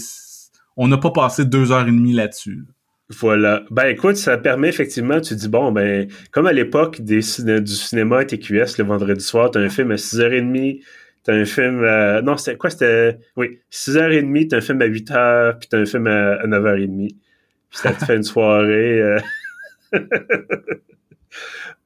on 0.76 0.88
n'a 0.88 0.98
pas 0.98 1.10
passé 1.10 1.46
deux 1.46 1.72
heures 1.72 1.88
et 1.88 1.90
demie 1.90 2.12
là-dessus. 2.12 2.66
Voilà. 3.08 3.62
Ben 3.70 3.86
écoute, 3.86 4.16
ça 4.16 4.36
permet 4.36 4.68
effectivement, 4.68 5.22
tu 5.22 5.34
dis, 5.34 5.48
bon, 5.48 5.72
ben, 5.72 6.06
comme 6.32 6.46
à 6.46 6.52
l'époque 6.52 7.00
du 7.00 7.22
cinéma 7.22 8.26
TQS 8.26 8.76
le 8.76 8.84
vendredi 8.84 9.24
soir, 9.24 9.50
t'as 9.50 9.60
un 9.60 9.70
film 9.70 9.90
à 9.90 9.94
6h30, 9.94 10.82
T'as 11.24 11.34
un 11.34 11.44
film 11.44 11.84
à... 11.84 12.22
Non, 12.22 12.36
c'était 12.36 12.56
quoi? 12.56 12.70
C'était... 12.70 13.18
Oui, 13.36 13.60
6h30, 13.70 14.48
t'as 14.48 14.56
un 14.58 14.60
film 14.60 14.82
à 14.82 14.88
8h, 14.88 15.58
puis 15.58 15.68
t'as 15.68 15.78
un 15.78 15.86
film 15.86 16.06
à, 16.06 16.46
9h30. 16.46 17.08
Puis 17.08 17.18
ça 17.70 17.92
te 17.92 18.04
fait 18.04 18.16
une 18.16 18.22
soirée... 18.22 19.02
Euh. 19.02 19.18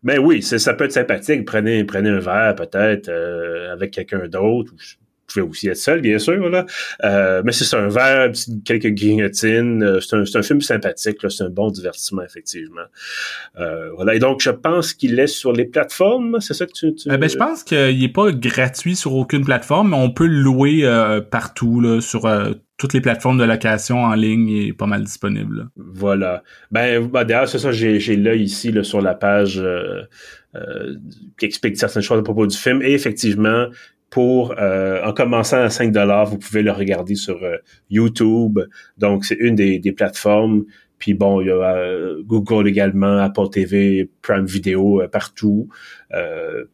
Mais 0.02 0.18
oui, 0.18 0.42
ça 0.42 0.74
peut 0.74 0.84
être 0.84 0.92
sympathique. 0.92 1.44
Prenez, 1.44 1.84
prenez 1.84 2.10
un 2.10 2.18
verre, 2.18 2.54
peut-être, 2.54 3.08
euh, 3.08 3.72
avec 3.72 3.92
quelqu'un 3.92 4.28
d'autre 4.28 4.72
pouvez 5.32 5.46
aussi 5.46 5.68
être 5.68 5.76
seul, 5.76 6.00
bien 6.00 6.18
sûr, 6.18 6.48
là. 6.48 6.66
Euh, 7.04 7.42
mais 7.44 7.52
c'est 7.52 7.76
un 7.76 7.88
verre, 7.88 8.30
quelques 8.64 8.92
grignotines. 8.94 9.82
Euh, 9.82 10.00
c'est 10.00 10.16
un, 10.16 10.24
un, 10.34 10.42
film 10.42 10.60
sympathique, 10.60 11.18
c'est 11.28 11.44
un 11.44 11.50
bon 11.50 11.70
divertissement, 11.70 12.22
effectivement. 12.22 12.82
Euh, 13.58 13.90
voilà. 13.94 14.14
Et 14.14 14.18
donc, 14.18 14.40
je 14.42 14.50
pense 14.50 14.92
qu'il 14.94 15.18
est 15.18 15.26
sur 15.26 15.52
les 15.52 15.64
plateformes, 15.64 16.40
c'est 16.40 16.54
ça 16.54 16.66
que 16.66 16.72
tu... 16.72 16.94
tu... 16.94 17.08
ben, 17.08 17.28
je 17.28 17.36
pense 17.36 17.62
qu'il 17.64 18.02
est 18.02 18.12
pas 18.12 18.32
gratuit 18.32 18.96
sur 18.96 19.14
aucune 19.14 19.44
plateforme, 19.44 19.90
mais 19.90 19.96
on 19.96 20.10
peut 20.10 20.26
le 20.26 20.40
louer 20.40 20.88
partout, 21.30 21.80
là, 21.80 22.00
sur 22.00 22.28
toutes 22.78 22.94
les 22.94 23.00
plateformes 23.00 23.38
de 23.38 23.44
location 23.44 24.02
en 24.02 24.14
ligne 24.14 24.48
il 24.48 24.68
est 24.68 24.72
pas 24.72 24.86
mal 24.86 25.04
disponible. 25.04 25.68
Voilà. 25.76 26.42
Ben, 26.72 27.06
ben 27.06 27.24
d'ailleurs, 27.24 27.48
c'est 27.48 27.58
ça, 27.58 27.70
j'ai, 27.70 28.00
j'ai 28.00 28.16
l'œil 28.16 28.42
ici 28.42 28.72
là, 28.72 28.82
sur 28.82 29.00
la 29.00 29.14
page 29.14 29.62
euh, 30.54 30.96
qui 31.38 31.46
explique 31.46 31.78
certaines 31.78 32.02
choses 32.02 32.18
à 32.18 32.22
propos 32.22 32.46
du 32.46 32.56
film. 32.56 32.82
Et 32.82 32.92
effectivement, 32.92 33.68
pour 34.12 34.54
euh, 34.58 35.02
en 35.02 35.14
commençant 35.14 35.62
à 35.62 35.70
5 35.70 35.90
dollars, 35.90 36.26
vous 36.26 36.36
pouvez 36.36 36.62
le 36.62 36.70
regarder 36.70 37.14
sur 37.14 37.42
euh, 37.42 37.56
YouTube. 37.88 38.60
Donc 38.98 39.24
c'est 39.24 39.38
une 39.40 39.54
des, 39.54 39.78
des, 39.78 39.92
plateformes. 39.92 40.64
Puis 40.98 41.14
bon, 41.14 41.40
il 41.40 41.46
y 41.46 41.50
a 41.50 41.54
euh, 41.54 42.22
Google 42.22 42.68
également, 42.68 43.16
Apple 43.20 43.48
TV, 43.50 44.10
Prime 44.20 44.44
Video 44.44 45.02
partout. 45.10 45.66
à, 46.10 46.18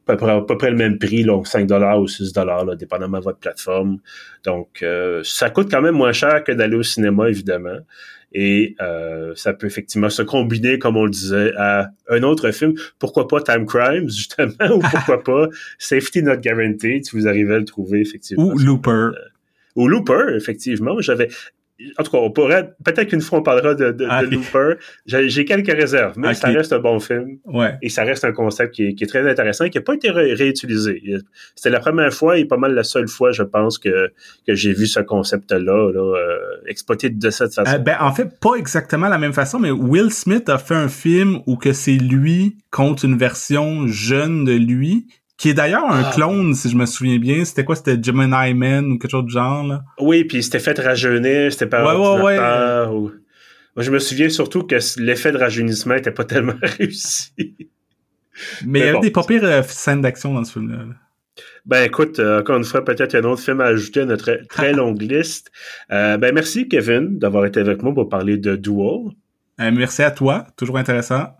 peu 0.04 0.16
près, 0.16 0.32
à, 0.32 0.40
peu 0.40 0.58
près, 0.58 0.70
le 0.70 0.76
même 0.76 0.98
prix, 0.98 1.22
donc 1.22 1.46
5 1.46 1.68
dollars 1.68 2.00
ou 2.00 2.08
6 2.08 2.32
dollars, 2.32 2.76
dépendamment 2.76 3.20
de 3.20 3.24
votre 3.24 3.38
plateforme. 3.38 3.98
Donc 4.44 4.84
ça 5.22 5.48
coûte 5.50 5.70
quand 5.70 5.80
même 5.80 5.94
moins 5.94 6.12
cher 6.12 6.42
que 6.42 6.50
d'aller 6.50 6.76
au 6.76 6.82
cinéma, 6.82 7.28
évidemment. 7.28 7.78
Et 8.32 8.76
euh, 8.80 9.32
ça 9.36 9.54
peut 9.54 9.66
effectivement 9.66 10.10
se 10.10 10.22
combiner, 10.22 10.78
comme 10.78 10.96
on 10.96 11.04
le 11.04 11.10
disait, 11.10 11.52
à 11.56 11.90
un 12.08 12.22
autre 12.22 12.50
film. 12.50 12.74
Pourquoi 12.98 13.26
pas 13.26 13.40
Time 13.40 13.66
Crimes, 13.66 14.08
justement, 14.08 14.76
ou 14.76 14.80
pourquoi 14.80 15.22
pas 15.22 15.48
Safety 15.78 16.22
Not 16.22 16.38
Guaranteed, 16.38 17.06
si 17.06 17.16
vous 17.16 17.26
arrivez 17.26 17.54
à 17.54 17.58
le 17.58 17.64
trouver, 17.64 18.00
effectivement. 18.00 18.44
Ou 18.44 18.58
Looper. 18.58 18.90
Euh, 18.90 19.12
ou 19.76 19.88
Looper, 19.88 20.34
effectivement. 20.36 21.00
J'avais 21.00 21.28
en 21.96 22.02
tout 22.02 22.10
cas, 22.10 22.18
on 22.18 22.30
pourrait, 22.30 22.72
peut-être 22.84 23.08
qu'une 23.08 23.20
fois 23.20 23.38
on 23.38 23.42
parlera 23.42 23.74
de, 23.74 23.92
de, 23.92 24.06
ah, 24.08 24.22
Looper. 24.22 24.74
J'ai 25.06 25.44
quelques 25.44 25.72
réserves, 25.72 26.14
mais 26.16 26.34
ça 26.34 26.48
reste 26.48 26.72
un 26.72 26.80
bon 26.80 26.98
film. 26.98 27.38
Ouais. 27.44 27.76
Et 27.82 27.88
ça 27.88 28.02
reste 28.02 28.24
un 28.24 28.32
concept 28.32 28.74
qui 28.74 28.86
est, 28.88 28.94
qui 28.94 29.04
est 29.04 29.06
très 29.06 29.28
intéressant 29.28 29.64
et 29.64 29.70
qui 29.70 29.78
n'a 29.78 29.82
pas 29.82 29.94
été 29.94 30.10
réutilisé. 30.10 31.02
C'était 31.54 31.70
la 31.70 31.80
première 31.80 32.12
fois 32.12 32.38
et 32.38 32.44
pas 32.44 32.56
mal 32.56 32.74
la 32.74 32.82
seule 32.82 33.08
fois, 33.08 33.30
je 33.30 33.44
pense, 33.44 33.78
que, 33.78 34.12
que 34.46 34.54
j'ai 34.54 34.72
vu 34.72 34.86
ce 34.86 35.00
concept-là 35.00 35.92
là, 35.92 36.16
euh, 36.16 36.38
exploité 36.66 37.10
de 37.10 37.30
cette 37.30 37.54
façon. 37.54 37.72
Euh, 37.72 37.78
ben, 37.78 37.96
en 38.00 38.12
fait, 38.12 38.38
pas 38.40 38.54
exactement 38.56 39.08
la 39.08 39.18
même 39.18 39.32
façon, 39.32 39.58
mais 39.58 39.70
Will 39.70 40.10
Smith 40.10 40.48
a 40.48 40.58
fait 40.58 40.74
un 40.74 40.88
film 40.88 41.40
où 41.46 41.56
que 41.56 41.72
c'est 41.72 41.92
lui 41.92 42.56
contre 42.70 43.04
une 43.04 43.16
version 43.16 43.86
jeune 43.86 44.44
de 44.44 44.52
lui 44.52 45.06
qui 45.38 45.50
est 45.50 45.54
d'ailleurs 45.54 45.90
un 45.90 46.02
ah. 46.04 46.10
clone, 46.12 46.52
si 46.54 46.68
je 46.68 46.76
me 46.76 46.84
souviens 46.84 47.18
bien. 47.18 47.44
C'était 47.44 47.64
quoi? 47.64 47.76
C'était 47.76 47.96
Gemini 48.02 48.52
Man 48.54 48.92
ou 48.92 48.98
quelque 48.98 49.12
chose 49.12 49.24
du 49.24 49.32
genre, 49.32 49.64
là? 49.64 49.84
Oui, 50.00 50.24
puis 50.24 50.42
c'était 50.42 50.58
fait 50.58 50.78
rajeunir, 50.78 51.52
c'était 51.52 51.66
pas 51.66 51.96
ouais, 51.96 52.20
ouais, 52.20 52.38
ouais. 52.38 52.86
Ou... 52.92 53.12
Moi, 53.76 53.84
je 53.84 53.92
me 53.92 54.00
souviens 54.00 54.28
surtout 54.28 54.64
que 54.64 54.76
l'effet 55.00 55.30
de 55.30 55.38
rajeunissement 55.38 55.94
était 55.94 56.10
pas 56.10 56.24
tellement 56.24 56.56
réussi. 56.60 57.54
Mais, 58.66 58.80
il 58.80 58.84
y 58.84 58.88
avait 58.88 59.00
des 59.00 59.10
pas 59.10 59.22
pires 59.22 59.44
euh, 59.44 59.62
scènes 59.62 60.02
d'action 60.02 60.34
dans 60.34 60.44
ce 60.44 60.52
film-là. 60.52 60.84
Ben 61.66 61.84
écoute, 61.84 62.18
euh, 62.18 62.40
encore 62.40 62.56
une 62.56 62.64
fois, 62.64 62.84
peut-être 62.84 63.14
un 63.14 63.22
autre 63.24 63.42
film 63.42 63.60
à 63.60 63.66
ajouter 63.66 64.00
à 64.00 64.04
notre 64.06 64.40
très 64.48 64.72
longue 64.72 65.00
liste. 65.00 65.52
Euh, 65.92 66.16
ben 66.16 66.34
merci 66.34 66.68
Kevin 66.68 67.18
d'avoir 67.18 67.46
été 67.46 67.60
avec 67.60 67.82
moi 67.82 67.94
pour 67.94 68.08
parler 68.08 68.38
de 68.38 68.56
Duel. 68.56 69.10
merci 69.58 70.02
à 70.02 70.10
toi, 70.10 70.46
toujours 70.56 70.78
intéressant. 70.78 71.37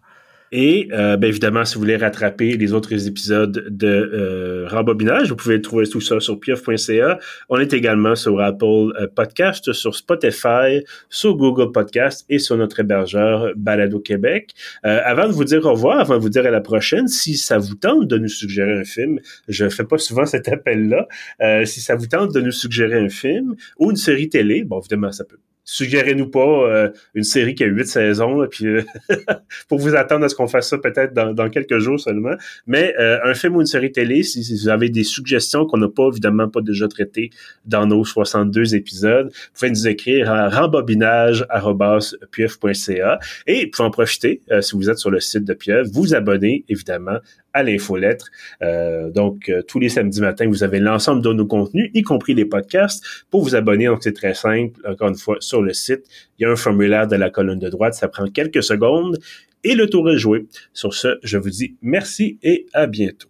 Et 0.52 0.88
euh, 0.92 1.16
bien 1.16 1.28
évidemment, 1.28 1.64
si 1.64 1.74
vous 1.74 1.80
voulez 1.80 1.96
rattraper 1.96 2.56
les 2.56 2.72
autres 2.72 3.06
épisodes 3.06 3.66
de 3.68 3.86
euh, 3.86 4.68
Rembobinage, 4.68 5.28
vous 5.28 5.36
pouvez 5.36 5.60
trouver 5.60 5.86
tout 5.86 6.00
ça 6.00 6.20
sur 6.20 6.40
pieuf.ca. 6.40 7.18
On 7.48 7.58
est 7.58 7.72
également 7.72 8.14
sur 8.14 8.40
Apple 8.40 8.64
euh, 8.64 9.06
Podcast, 9.14 9.72
sur 9.72 9.94
Spotify, 9.94 10.84
sur 11.08 11.36
Google 11.36 11.72
Podcast 11.72 12.24
et 12.28 12.38
sur 12.38 12.56
notre 12.56 12.80
hébergeur 12.80 13.52
Balado 13.56 14.00
Québec. 14.00 14.54
Euh, 14.84 15.00
avant 15.04 15.26
de 15.26 15.32
vous 15.32 15.44
dire 15.44 15.64
au 15.64 15.72
revoir, 15.72 16.00
avant 16.00 16.16
de 16.16 16.22
vous 16.22 16.28
dire 16.28 16.46
à 16.46 16.50
la 16.50 16.60
prochaine, 16.60 17.08
si 17.08 17.36
ça 17.36 17.58
vous 17.58 17.74
tente 17.74 18.06
de 18.06 18.18
nous 18.18 18.28
suggérer 18.28 18.72
un 18.72 18.84
film, 18.84 19.18
je 19.48 19.68
fais 19.68 19.84
pas 19.84 19.98
souvent 19.98 20.24
cet 20.24 20.48
appel-là, 20.48 21.08
euh, 21.42 21.64
si 21.64 21.80
ça 21.80 21.94
vous 21.94 22.06
tente 22.06 22.32
de 22.34 22.40
nous 22.40 22.52
suggérer 22.52 22.98
un 22.98 23.08
film 23.08 23.54
ou 23.78 23.90
une 23.90 23.96
série 23.96 24.28
télé, 24.28 24.64
bon 24.64 24.80
évidemment 24.80 25.12
ça 25.12 25.24
peut 25.24 25.38
suggérez-nous 25.70 26.30
pas 26.30 26.40
euh, 26.40 26.88
une 27.14 27.24
série 27.24 27.54
qui 27.54 27.62
a 27.62 27.66
huit 27.66 27.86
saisons, 27.86 28.46
puis 28.50 28.66
euh, 28.66 28.82
pour 29.68 29.78
vous 29.78 29.94
attendre 29.94 30.24
à 30.24 30.30
ce 30.30 30.34
qu'on 30.34 30.48
fasse 30.48 30.70
ça 30.70 30.78
peut-être 30.78 31.12
dans, 31.12 31.50
quelques 31.50 31.78
jours 31.78 32.00
seulement. 32.00 32.36
Mais 32.66 32.94
euh, 32.98 33.18
un 33.22 33.34
film 33.34 33.56
ou 33.56 33.60
une 33.60 33.66
série 33.66 33.92
télé, 33.92 34.22
si, 34.22 34.50
vous 34.50 34.70
avez 34.70 34.88
des 34.88 35.04
suggestions 35.04 35.66
qu'on 35.66 35.76
n'a 35.76 35.88
pas 35.88 36.08
évidemment 36.08 36.48
pas 36.48 36.62
déjà 36.62 36.88
traitées 36.88 37.28
dans 37.66 37.86
nos 37.86 38.02
62 38.02 38.76
épisodes, 38.76 39.26
vous 39.26 39.32
pouvez 39.52 39.68
nous 39.70 39.86
écrire 39.86 40.32
à 40.32 40.48
rembobinage.pieuf.ca 40.48 43.18
et 43.46 43.66
vous 43.66 43.70
pouvez 43.70 43.86
en 43.86 43.90
profiter 43.90 44.40
si 44.62 44.74
vous 44.74 44.88
êtes 44.88 44.98
sur 44.98 45.10
le 45.10 45.20
site 45.20 45.44
de 45.44 45.52
Pieuf, 45.52 45.86
vous 45.92 46.14
abonner 46.14 46.64
évidemment 46.70 47.18
à 47.52 47.62
l'infolettre. 47.62 48.30
Euh, 48.62 49.10
donc, 49.10 49.48
euh, 49.48 49.62
tous 49.62 49.78
les 49.78 49.88
samedis 49.88 50.20
matins, 50.20 50.46
vous 50.46 50.62
avez 50.62 50.80
l'ensemble 50.80 51.22
de 51.22 51.32
nos 51.32 51.46
contenus, 51.46 51.90
y 51.94 52.02
compris 52.02 52.34
les 52.34 52.44
podcasts. 52.44 53.04
Pour 53.30 53.42
vous 53.42 53.54
abonner, 53.54 53.86
donc 53.86 54.02
c'est 54.02 54.12
très 54.12 54.34
simple. 54.34 54.80
Encore 54.86 55.08
une 55.08 55.16
fois, 55.16 55.36
sur 55.40 55.62
le 55.62 55.72
site, 55.72 56.04
il 56.38 56.42
y 56.42 56.46
a 56.46 56.50
un 56.50 56.56
formulaire 56.56 57.08
de 57.08 57.16
la 57.16 57.30
colonne 57.30 57.58
de 57.58 57.68
droite. 57.68 57.94
Ça 57.94 58.08
prend 58.08 58.26
quelques 58.26 58.62
secondes 58.62 59.18
et 59.64 59.74
le 59.74 59.88
tour 59.88 60.10
est 60.10 60.18
joué. 60.18 60.46
Sur 60.72 60.94
ce, 60.94 61.18
je 61.22 61.38
vous 61.38 61.50
dis 61.50 61.76
merci 61.82 62.38
et 62.42 62.66
à 62.72 62.86
bientôt. 62.86 63.28